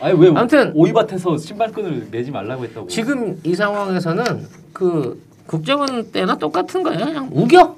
[0.00, 4.24] 아니 왜 아무튼 오이밭에서 신발끈을 매지 말라고 했다고 지금 이 상황에서는
[4.74, 7.06] 그 국정원 때나 똑같은 거예요.
[7.06, 7.76] 그냥 우겨.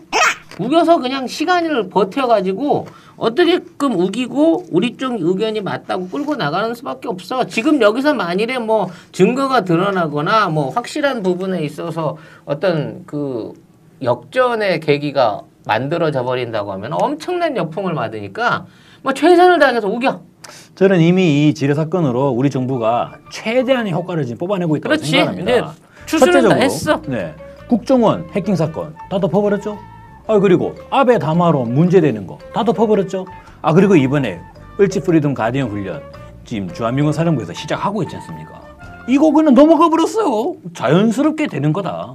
[0.58, 2.86] 우겨서 그냥 시간을 버텨가지고
[3.16, 7.44] 어떻게끔 우기고 우리 쪽 의견이 맞다고 끌고 나가는 수밖에 없어.
[7.44, 13.52] 지금 여기서 만일에 뭐 증거가 드러나거나 뭐 확실한 부분에 있어서 어떤 그
[14.02, 18.66] 역전의 계기가 만들어져 버린다고 하면 엄청난 역풍을 맞으니까
[19.02, 20.20] 뭐 최선을 다해서 우겨.
[20.74, 25.10] 저는 이미 이 지뢰 사건으로 우리 정부가 최대한의 효과를 지금 뽑아내고 있다고 그렇지.
[25.10, 25.52] 생각합니다.
[25.52, 25.62] 이제
[26.06, 27.00] 추수는 다 했어.
[27.02, 27.34] 네.
[27.68, 29.78] 국정원 해킹 사건 다 덮어버렸죠.
[30.26, 33.26] 아 그리고 아베 담화로 문제되는 거 다 덮어버렸죠.
[33.60, 34.40] 아 그리고 이번에
[34.80, 36.02] 을지 프리덤 가디언 훈련
[36.44, 38.60] 지금 주한미군 사령부에서 시작하고 있지 않습니까?
[39.08, 40.54] 이거 그냥 넘어가 버렸어요.
[40.74, 42.14] 자연스럽게 되는 거다.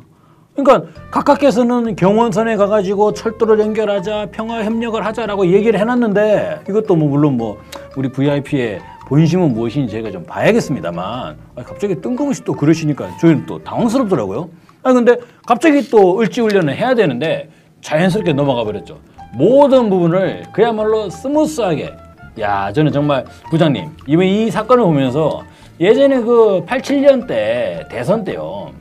[0.55, 7.60] 그러니까 각하께서는 경원선에 가가지고 철도를 연결하자 평화 협력을 하자라고 얘기를 해놨는데 이것도 뭐 물론 뭐
[7.95, 14.49] 우리 VIP의 본심은 무엇인지 제가 좀 봐야겠습니다만 아니, 갑자기 뜬금없이 또 그러시니까 저희는 또 당황스럽더라고요.
[14.84, 17.49] 아 근데 갑자기 또 을지훈련을 해야 되는데
[17.82, 18.99] 자연스럽게 넘어가 버렸죠.
[19.34, 21.93] 모든 부분을 그야말로 smooth하게
[22.39, 25.43] 야 저는 정말 부장님 이번 이 사건을 보면서
[25.80, 28.73] 예전에 그 87년 때 대선 때요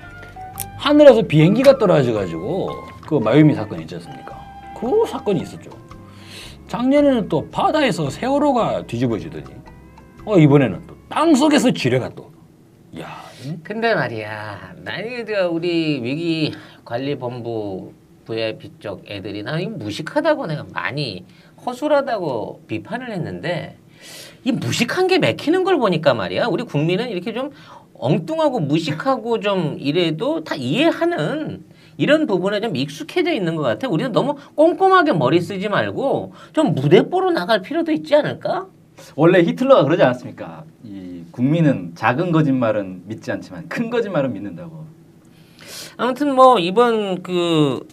[0.79, 2.71] 하늘에서 비행기가 떨어져 가지고
[3.07, 4.37] 그 마유미 사건 있지 않습니까?
[4.79, 5.71] 그 사건이 있었죠.
[6.69, 9.45] 작년에는 또 바다에서 세월호가 뒤집어지더니
[10.25, 12.31] 어 이번에는 또 땅속에서 지뢰가 또
[12.99, 13.09] 야,
[13.63, 17.93] 근데 말이야, 나는 저 우리 위기 관리 본부
[18.27, 21.25] VIP 쪽 애들이 나는 이거 무식하다고 내가 많이
[21.65, 23.79] 허술하다고 비판을 했는데
[24.45, 27.51] 이 무식한 게 맥히는 걸 보니까 말이야, 우리 국민은 이렇게 좀
[27.95, 31.65] 엉뚱하고 무식하고 좀 이래도 다 이해하는
[31.97, 33.89] 이런 부분에 좀 익숙해져 있는 것 같아.
[33.89, 38.67] 우리는 너무 꼼꼼하게 머리 쓰지 말고 좀 무대뽀로 나갈 필요도 있지 않을까?
[39.15, 40.65] 원래 히틀러가 그러지 않았습니까?
[40.85, 44.85] 이 국민은 작은 거짓말은 믿지 않지만 큰 거짓말은 믿는다고.
[45.97, 47.87] 아무튼 뭐 이번 그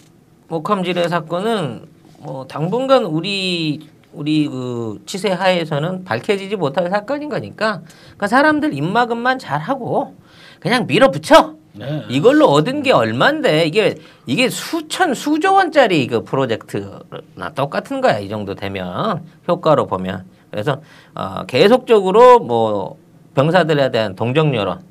[0.53, 1.87] 목함 지뢰 사건은
[2.19, 7.81] 뭐 당분간 우리 우리 그 치세 하에서는 밝혀지지 못할 사건인 거니까
[8.17, 10.15] 그 사람들 입막음만 잘하고
[10.59, 11.55] 그냥 밀어붙여.
[11.75, 12.03] 네.
[12.07, 13.95] 이걸로 얻은 게 얼만데 이게
[14.27, 20.81] 이게 수천 수조 원짜리 그 프로젝트나 똑같은 거야 이 정도 되면 효과로 보면 그래서
[21.15, 22.97] 어, 계속적으로 뭐
[23.33, 24.81] 병사들에 대한 동정 여론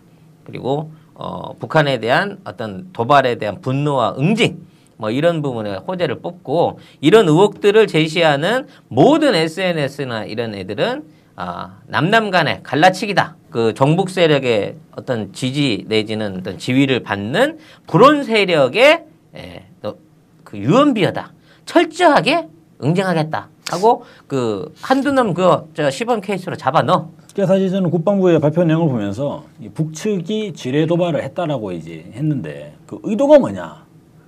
[0.42, 4.71] 그리고 어, 북한에 대한 어떤 도발에 대한 분노와 응징
[5.02, 11.02] 뭐 이런 부분에 호재를 뽑고 이런 의혹들을 제시하는 모든 SNS나 이런 애들은
[11.34, 13.34] 아, 남남 간의 갈라치기다.
[13.50, 19.96] 그 정북 세력의 어떤 지지 내지는 어떤 지위를 받는 불온 세력의 예, 너-
[20.44, 21.32] 그 유언비어다.
[21.66, 22.46] 철저하게
[22.84, 23.48] 응징하겠다.
[23.70, 27.10] 하고 그 한두 놈 그저 시범 케이스로 잡아 넣어.
[27.34, 33.38] 사실 저는 국방부의 발표 내용을 보면서 이 북측이 지뢰 도발을 했다라고 이제 했는데 그 의도가
[33.40, 33.82] 뭐냐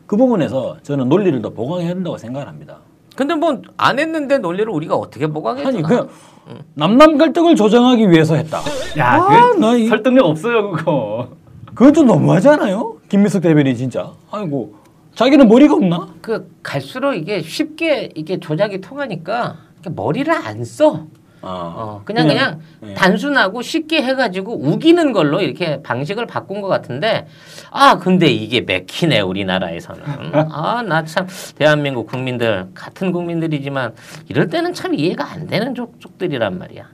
[0.06, 2.78] 그 부분에서 저는 논리를 더 보강해야 된다고 생각을 합니다.
[3.16, 5.82] 근데 뭐 안 했는데 논리를 우리가 어떻게 보강해 아니?
[5.82, 6.08] 그냥
[6.74, 8.58] 남남 갈등을 조정하기 위해서 했다.
[8.98, 11.28] 야, 아, 그게 나 이- 설득력 없어요 그거.
[11.74, 12.96] 그건 좀 너무하지 않아요?
[13.08, 14.12] 김민석 대변인 진짜.
[14.30, 14.74] 아이고
[15.14, 16.08] 자기는 머리가 없나?
[16.20, 21.06] 그 갈수록 이게 쉽게 이게 조작이 통하니까 이렇게 머리를 안 써.
[21.46, 22.94] 아, 어, 그냥 그냥, 예.
[22.94, 27.26] 단순하고 쉽게 해가지고 우기는 걸로 이렇게 방식을 바꾼 것 같은데
[27.70, 30.02] 아 근데 이게 맥히네 우리나라에서는.
[30.50, 31.26] 아 나 참
[31.56, 33.94] 대한민국 국민들 같은 국민들이지만
[34.28, 36.84] 이럴 때는 참 이해가 안 되는 족, 족들이란 말이야.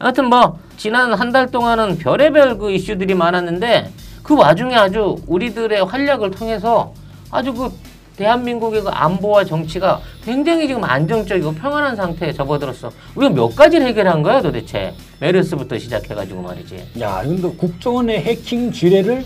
[0.00, 3.90] 아무튼 뭐 지난 한 달 동안은 별의별 그 이슈들이 많았는데
[4.22, 6.92] 그 와중에 아주 우리들의 활약을 통해서
[7.30, 7.70] 아주 그
[8.16, 12.90] 대한민국의 그 안보와 정치가 굉장히 지금 안정적이고 평안한 상태에 접어들었어.
[13.14, 14.94] 우리가 몇 가지를 해결한 거야 도대체?
[15.20, 16.86] 메르스부터 시작해가지고 말이지.
[17.00, 19.24] 야, 근데 국정원의 해킹 지뢰를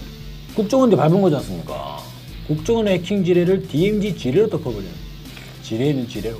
[0.54, 1.98] 국정원이 밟은 거지 않습니까?
[2.46, 4.90] 국정원의 해킹 지뢰를 DMZ 지뢰로 덮어버리는
[5.62, 6.38] 지뢰는 지뢰로.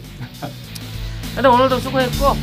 [1.34, 2.34] 근데 오늘도 수고했고